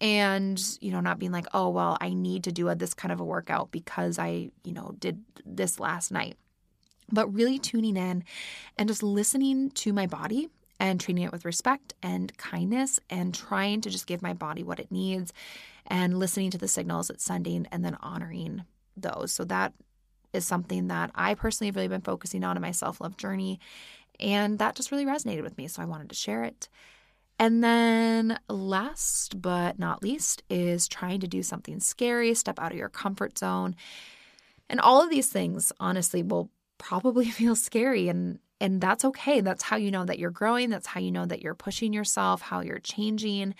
and 0.00 0.78
you 0.80 0.90
know 0.90 1.00
not 1.00 1.18
being 1.18 1.32
like 1.32 1.46
oh 1.52 1.68
well 1.68 1.96
i 2.00 2.12
need 2.12 2.44
to 2.44 2.52
do 2.52 2.68
a, 2.68 2.74
this 2.74 2.94
kind 2.94 3.12
of 3.12 3.20
a 3.20 3.24
workout 3.24 3.70
because 3.70 4.18
i 4.18 4.50
you 4.64 4.72
know 4.72 4.94
did 4.98 5.22
this 5.44 5.78
last 5.78 6.10
night 6.10 6.36
but 7.12 7.32
really 7.32 7.58
tuning 7.58 7.96
in 7.96 8.24
and 8.78 8.88
just 8.88 9.02
listening 9.02 9.70
to 9.70 9.92
my 9.92 10.06
body 10.06 10.48
and 10.78 11.00
treating 11.00 11.24
it 11.24 11.32
with 11.32 11.44
respect 11.44 11.94
and 12.02 12.36
kindness 12.38 12.98
and 13.10 13.34
trying 13.34 13.80
to 13.80 13.90
just 13.90 14.06
give 14.06 14.22
my 14.22 14.32
body 14.32 14.62
what 14.62 14.80
it 14.80 14.90
needs 14.90 15.32
and 15.86 16.18
listening 16.18 16.50
to 16.50 16.58
the 16.58 16.68
signals 16.68 17.10
it's 17.10 17.24
sending 17.24 17.66
and 17.70 17.84
then 17.84 17.96
honoring 18.00 18.64
those 18.96 19.32
so 19.32 19.44
that 19.44 19.72
is 20.32 20.46
something 20.46 20.88
that 20.88 21.10
i 21.14 21.34
personally 21.34 21.68
have 21.68 21.76
really 21.76 21.88
been 21.88 22.00
focusing 22.00 22.44
on 22.44 22.56
in 22.56 22.62
my 22.62 22.70
self-love 22.70 23.16
journey 23.16 23.60
and 24.18 24.58
that 24.58 24.74
just 24.74 24.90
really 24.90 25.06
resonated 25.06 25.42
with 25.42 25.56
me 25.58 25.68
so 25.68 25.82
i 25.82 25.86
wanted 25.86 26.08
to 26.08 26.14
share 26.14 26.44
it 26.44 26.68
and 27.40 27.64
then, 27.64 28.38
last 28.50 29.40
but 29.40 29.78
not 29.78 30.02
least, 30.02 30.42
is 30.50 30.86
trying 30.86 31.20
to 31.20 31.26
do 31.26 31.42
something 31.42 31.80
scary, 31.80 32.34
step 32.34 32.58
out 32.58 32.72
of 32.72 32.76
your 32.76 32.90
comfort 32.90 33.38
zone. 33.38 33.76
And 34.68 34.78
all 34.78 35.02
of 35.02 35.08
these 35.08 35.30
things, 35.30 35.72
honestly, 35.80 36.22
will 36.22 36.50
probably 36.80 37.26
feel 37.30 37.54
scary 37.54 38.08
and 38.08 38.40
and 38.62 38.78
that's 38.78 39.06
okay. 39.06 39.40
That's 39.40 39.62
how 39.62 39.76
you 39.76 39.90
know 39.90 40.04
that 40.04 40.18
you're 40.18 40.30
growing, 40.30 40.68
that's 40.68 40.86
how 40.86 41.00
you 41.00 41.10
know 41.10 41.24
that 41.24 41.40
you're 41.40 41.54
pushing 41.54 41.92
yourself, 41.94 42.42
how 42.42 42.60
you're 42.60 42.78
changing. 42.78 43.54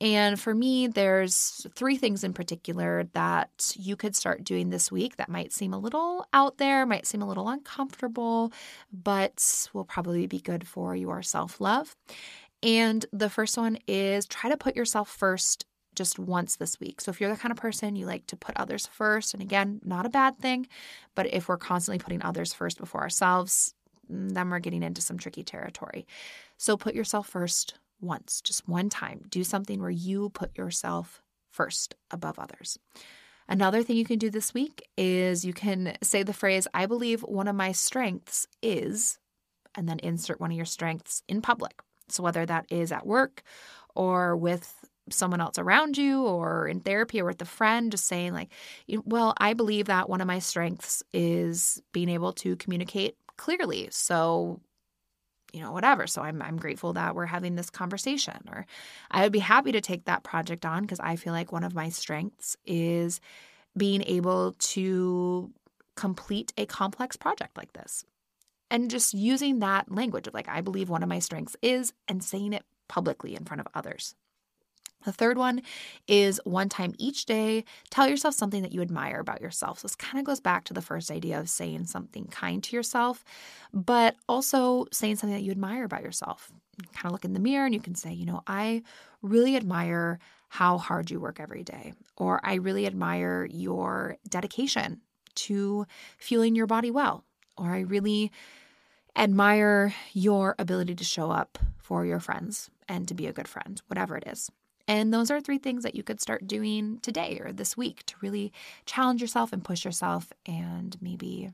And 0.00 0.38
for 0.38 0.54
me, 0.54 0.86
there's 0.86 1.66
three 1.74 1.96
things 1.96 2.24
in 2.24 2.34
particular 2.34 3.04
that 3.14 3.74
you 3.78 3.96
could 3.96 4.14
start 4.14 4.44
doing 4.44 4.68
this 4.68 4.92
week 4.92 5.16
that 5.16 5.30
might 5.30 5.52
seem 5.52 5.72
a 5.72 5.78
little 5.78 6.26
out 6.32 6.58
there, 6.58 6.84
might 6.84 7.06
seem 7.06 7.22
a 7.22 7.28
little 7.28 7.48
uncomfortable, 7.48 8.52
but 8.92 9.68
will 9.72 9.84
probably 9.84 10.26
be 10.26 10.40
good 10.40 10.66
for 10.66 10.94
your 10.94 11.22
self 11.22 11.60
love. 11.60 11.96
And 12.62 13.06
the 13.12 13.30
first 13.30 13.56
one 13.56 13.78
is 13.86 14.26
try 14.26 14.50
to 14.50 14.56
put 14.56 14.76
yourself 14.76 15.08
first 15.08 15.64
just 15.94 16.18
once 16.18 16.56
this 16.56 16.78
week. 16.80 17.00
So 17.00 17.10
if 17.10 17.20
you're 17.20 17.30
the 17.30 17.36
kind 17.36 17.52
of 17.52 17.58
person 17.58 17.96
you 17.96 18.06
like 18.06 18.26
to 18.28 18.36
put 18.36 18.56
others 18.56 18.86
first, 18.86 19.34
and 19.34 19.42
again, 19.42 19.80
not 19.84 20.06
a 20.06 20.10
bad 20.10 20.38
thing, 20.38 20.66
but 21.14 21.32
if 21.32 21.48
we're 21.48 21.56
constantly 21.56 21.98
putting 21.98 22.22
others 22.22 22.52
first 22.52 22.78
before 22.78 23.02
ourselves, 23.02 23.74
then 24.08 24.50
we're 24.50 24.58
getting 24.58 24.82
into 24.82 25.00
some 25.00 25.18
tricky 25.18 25.42
territory. 25.42 26.06
So 26.56 26.76
put 26.76 26.94
yourself 26.94 27.28
first 27.28 27.74
once, 28.00 28.40
just 28.40 28.68
one 28.68 28.88
time. 28.88 29.22
Do 29.28 29.44
something 29.44 29.80
where 29.80 29.90
you 29.90 30.30
put 30.30 30.56
yourself 30.56 31.22
first 31.50 31.94
above 32.10 32.38
others. 32.38 32.78
Another 33.48 33.82
thing 33.82 33.96
you 33.96 34.04
can 34.04 34.18
do 34.18 34.30
this 34.30 34.54
week 34.54 34.88
is 34.96 35.44
you 35.44 35.52
can 35.52 35.96
say 36.02 36.22
the 36.22 36.32
phrase, 36.32 36.66
I 36.72 36.86
believe 36.86 37.20
one 37.22 37.48
of 37.48 37.54
my 37.54 37.72
strengths 37.72 38.46
is, 38.62 39.18
and 39.74 39.88
then 39.88 39.98
insert 39.98 40.40
one 40.40 40.50
of 40.50 40.56
your 40.56 40.66
strengths 40.66 41.22
in 41.28 41.42
public. 41.42 41.82
So, 42.08 42.22
whether 42.22 42.46
that 42.46 42.66
is 42.70 42.92
at 42.92 43.06
work 43.06 43.42
or 43.94 44.36
with 44.36 44.84
someone 45.10 45.40
else 45.40 45.58
around 45.58 45.98
you 45.98 46.22
or 46.24 46.66
in 46.66 46.80
therapy 46.80 47.20
or 47.20 47.26
with 47.26 47.42
a 47.42 47.46
friend, 47.46 47.90
just 47.90 48.06
saying, 48.06 48.32
like, 48.32 48.52
well, 49.04 49.34
I 49.38 49.54
believe 49.54 49.86
that 49.86 50.08
one 50.08 50.20
of 50.20 50.26
my 50.26 50.38
strengths 50.38 51.02
is 51.12 51.82
being 51.92 52.08
able 52.08 52.32
to 52.34 52.56
communicate 52.56 53.16
clearly. 53.36 53.88
So, 53.90 54.60
you 55.52 55.62
know, 55.62 55.72
whatever. 55.72 56.06
So 56.06 56.22
I'm 56.22 56.42
I'm 56.42 56.56
grateful 56.56 56.94
that 56.94 57.14
we're 57.14 57.26
having 57.26 57.54
this 57.54 57.70
conversation. 57.70 58.38
Or 58.48 58.66
I 59.10 59.22
would 59.22 59.32
be 59.32 59.38
happy 59.38 59.72
to 59.72 59.80
take 59.80 60.06
that 60.06 60.24
project 60.24 60.64
on 60.64 60.82
because 60.82 61.00
I 61.00 61.16
feel 61.16 61.32
like 61.32 61.52
one 61.52 61.64
of 61.64 61.74
my 61.74 61.90
strengths 61.90 62.56
is 62.64 63.20
being 63.76 64.02
able 64.02 64.52
to 64.58 65.52
complete 65.96 66.52
a 66.56 66.66
complex 66.66 67.16
project 67.16 67.56
like 67.56 67.72
this 67.72 68.04
and 68.70 68.90
just 68.90 69.14
using 69.14 69.60
that 69.60 69.90
language 69.90 70.26
of 70.26 70.34
like, 70.34 70.48
I 70.48 70.60
believe 70.60 70.88
one 70.88 71.02
of 71.02 71.08
my 71.08 71.20
strengths 71.20 71.56
is, 71.62 71.92
and 72.08 72.22
saying 72.24 72.52
it 72.52 72.64
publicly 72.88 73.36
in 73.36 73.44
front 73.44 73.60
of 73.60 73.68
others. 73.74 74.16
The 75.04 75.12
third 75.12 75.38
one 75.38 75.62
is 76.08 76.40
one 76.44 76.68
time 76.68 76.94
each 76.98 77.26
day, 77.26 77.64
tell 77.90 78.08
yourself 78.08 78.34
something 78.34 78.62
that 78.62 78.72
you 78.72 78.82
admire 78.82 79.20
about 79.20 79.40
yourself. 79.40 79.78
So 79.78 79.86
this 79.86 79.96
kind 79.96 80.18
of 80.18 80.24
goes 80.24 80.40
back 80.40 80.64
to 80.64 80.74
the 80.74 80.82
first 80.82 81.10
idea 81.10 81.38
of 81.38 81.48
saying 81.48 81.86
something 81.86 82.26
kind 82.26 82.62
to 82.64 82.76
yourself, 82.76 83.24
but 83.72 84.16
also 84.28 84.86
saying 84.92 85.16
something 85.16 85.36
that 85.36 85.44
you 85.44 85.50
admire 85.50 85.84
about 85.84 86.02
yourself. 86.02 86.52
You 86.78 86.88
kind 86.92 87.06
of 87.06 87.12
look 87.12 87.24
in 87.24 87.34
the 87.34 87.40
mirror 87.40 87.66
and 87.66 87.74
you 87.74 87.80
can 87.80 87.94
say, 87.94 88.12
you 88.12 88.26
know, 88.26 88.42
I 88.46 88.82
really 89.22 89.56
admire 89.56 90.18
how 90.48 90.78
hard 90.78 91.10
you 91.10 91.20
work 91.20 91.40
every 91.40 91.64
day, 91.64 91.94
or 92.16 92.40
I 92.44 92.54
really 92.54 92.86
admire 92.86 93.46
your 93.50 94.16
dedication 94.28 95.00
to 95.34 95.86
feeling 96.16 96.54
your 96.54 96.66
body 96.66 96.90
well 96.90 97.24
or 97.56 97.70
I 97.70 97.80
really 97.80 98.32
admire 99.16 99.94
your 100.12 100.54
ability 100.58 100.94
to 100.96 101.04
show 101.04 101.30
up 101.30 101.58
for 101.78 102.04
your 102.04 102.20
friends 102.20 102.70
and 102.88 103.06
to 103.08 103.14
be 103.14 103.26
a 103.26 103.32
good 103.32 103.48
friend, 103.48 103.80
whatever 103.86 104.16
it 104.16 104.24
is. 104.26 104.50
And 104.86 105.12
those 105.12 105.30
are 105.30 105.40
three 105.40 105.58
things 105.58 105.82
that 105.82 105.94
you 105.94 106.02
could 106.02 106.20
start 106.20 106.46
doing 106.46 106.98
today 107.00 107.40
or 107.42 107.52
this 107.52 107.76
week 107.76 108.04
to 108.06 108.14
really 108.20 108.52
challenge 108.84 109.20
yourself 109.20 109.52
and 109.52 109.64
push 109.64 109.84
yourself 109.84 110.32
and 110.46 110.96
maybe 111.00 111.50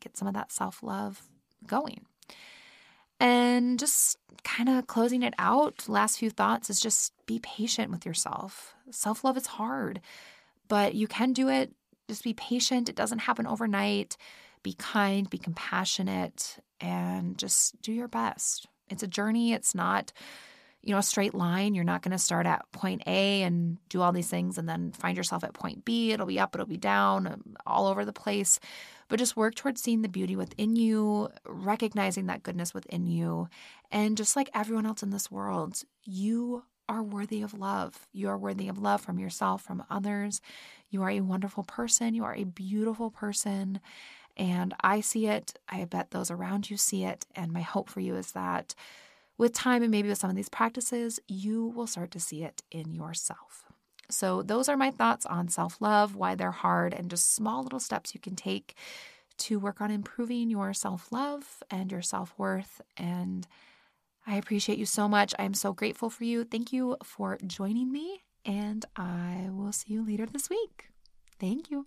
get 0.00 0.16
some 0.16 0.26
of 0.26 0.34
that 0.34 0.50
self 0.50 0.82
love 0.82 1.22
going. 1.66 2.06
And 3.20 3.78
just 3.78 4.18
kind 4.42 4.68
of 4.68 4.88
closing 4.88 5.22
it 5.22 5.34
out, 5.38 5.88
last 5.88 6.18
few 6.18 6.28
thoughts 6.28 6.68
is 6.70 6.80
just 6.80 7.12
be 7.26 7.38
patient 7.38 7.92
with 7.92 8.04
yourself. 8.04 8.74
Self 8.90 9.22
love 9.22 9.36
is 9.36 9.46
hard, 9.46 10.00
but 10.66 10.94
you 10.94 11.06
can 11.06 11.32
do 11.32 11.48
it. 11.48 11.72
Just 12.08 12.24
be 12.24 12.34
patient. 12.34 12.88
It 12.88 12.96
doesn't 12.96 13.20
happen 13.20 13.46
overnight. 13.46 14.16
Be 14.64 14.74
kind, 14.74 15.30
be 15.30 15.38
compassionate, 15.38 16.58
and 16.80 17.38
just 17.38 17.80
do 17.80 17.92
your 17.92 18.08
best. 18.08 18.66
It's 18.88 19.02
a 19.02 19.08
journey. 19.08 19.52
It's 19.52 19.74
not, 19.74 20.12
you 20.82 20.92
know, 20.92 20.98
a 20.98 21.02
straight 21.02 21.34
line. 21.34 21.74
You're 21.74 21.84
not 21.84 22.02
going 22.02 22.12
to 22.12 22.18
start 22.18 22.46
at 22.46 22.70
point 22.72 23.02
A 23.06 23.42
and 23.42 23.78
do 23.88 24.02
all 24.02 24.12
these 24.12 24.28
things 24.28 24.58
and 24.58 24.68
then 24.68 24.92
find 24.92 25.16
yourself 25.16 25.44
at 25.44 25.54
point 25.54 25.84
B. 25.84 26.12
It'll 26.12 26.26
be 26.26 26.40
up, 26.40 26.54
it'll 26.54 26.66
be 26.66 26.76
down, 26.76 27.26
um, 27.26 27.56
all 27.66 27.86
over 27.86 28.04
the 28.04 28.12
place. 28.12 28.58
But 29.08 29.18
just 29.18 29.36
work 29.36 29.54
towards 29.54 29.82
seeing 29.82 30.02
the 30.02 30.08
beauty 30.08 30.36
within 30.36 30.74
you, 30.74 31.28
recognizing 31.46 32.26
that 32.26 32.42
goodness 32.42 32.74
within 32.74 33.06
you. 33.06 33.48
And 33.90 34.16
just 34.16 34.36
like 34.36 34.50
everyone 34.54 34.86
else 34.86 35.02
in 35.02 35.10
this 35.10 35.30
world, 35.30 35.82
you 36.04 36.64
are 36.88 37.02
worthy 37.02 37.42
of 37.42 37.54
love. 37.54 38.06
You 38.12 38.28
are 38.28 38.38
worthy 38.38 38.68
of 38.68 38.78
love 38.78 39.00
from 39.00 39.18
yourself, 39.18 39.62
from 39.62 39.84
others. 39.88 40.40
You 40.90 41.02
are 41.02 41.10
a 41.10 41.20
wonderful 41.20 41.62
person. 41.62 42.14
You 42.14 42.24
are 42.24 42.34
a 42.34 42.44
beautiful 42.44 43.10
person. 43.10 43.80
And 44.36 44.74
I 44.80 45.00
see 45.00 45.26
it. 45.26 45.58
I 45.68 45.84
bet 45.84 46.10
those 46.10 46.30
around 46.30 46.70
you 46.70 46.76
see 46.76 47.04
it. 47.04 47.26
And 47.36 47.52
my 47.52 47.60
hope 47.60 47.88
for 47.88 48.00
you 48.00 48.16
is 48.16 48.32
that 48.32 48.74
with 49.38 49.52
time 49.52 49.82
and 49.82 49.90
maybe 49.90 50.08
with 50.08 50.18
some 50.18 50.30
of 50.30 50.36
these 50.36 50.48
practices, 50.48 51.20
you 51.28 51.66
will 51.66 51.86
start 51.86 52.10
to 52.12 52.20
see 52.20 52.42
it 52.42 52.62
in 52.70 52.92
yourself. 52.92 53.64
So, 54.10 54.42
those 54.42 54.68
are 54.68 54.76
my 54.76 54.90
thoughts 54.90 55.24
on 55.24 55.48
self 55.48 55.80
love, 55.80 56.14
why 56.14 56.34
they're 56.34 56.50
hard, 56.50 56.92
and 56.92 57.08
just 57.10 57.34
small 57.34 57.62
little 57.62 57.80
steps 57.80 58.14
you 58.14 58.20
can 58.20 58.36
take 58.36 58.74
to 59.38 59.58
work 59.58 59.80
on 59.80 59.90
improving 59.90 60.50
your 60.50 60.74
self 60.74 61.10
love 61.10 61.62
and 61.70 61.90
your 61.90 62.02
self 62.02 62.34
worth. 62.36 62.80
And 62.96 63.46
I 64.26 64.36
appreciate 64.36 64.78
you 64.78 64.86
so 64.86 65.08
much. 65.08 65.34
I 65.38 65.44
am 65.44 65.54
so 65.54 65.72
grateful 65.72 66.10
for 66.10 66.24
you. 66.24 66.44
Thank 66.44 66.72
you 66.72 66.96
for 67.02 67.38
joining 67.46 67.90
me, 67.90 68.22
and 68.44 68.84
I 68.96 69.48
will 69.50 69.72
see 69.72 69.94
you 69.94 70.06
later 70.06 70.26
this 70.26 70.50
week. 70.50 70.88
Thank 71.38 71.70
you. 71.70 71.86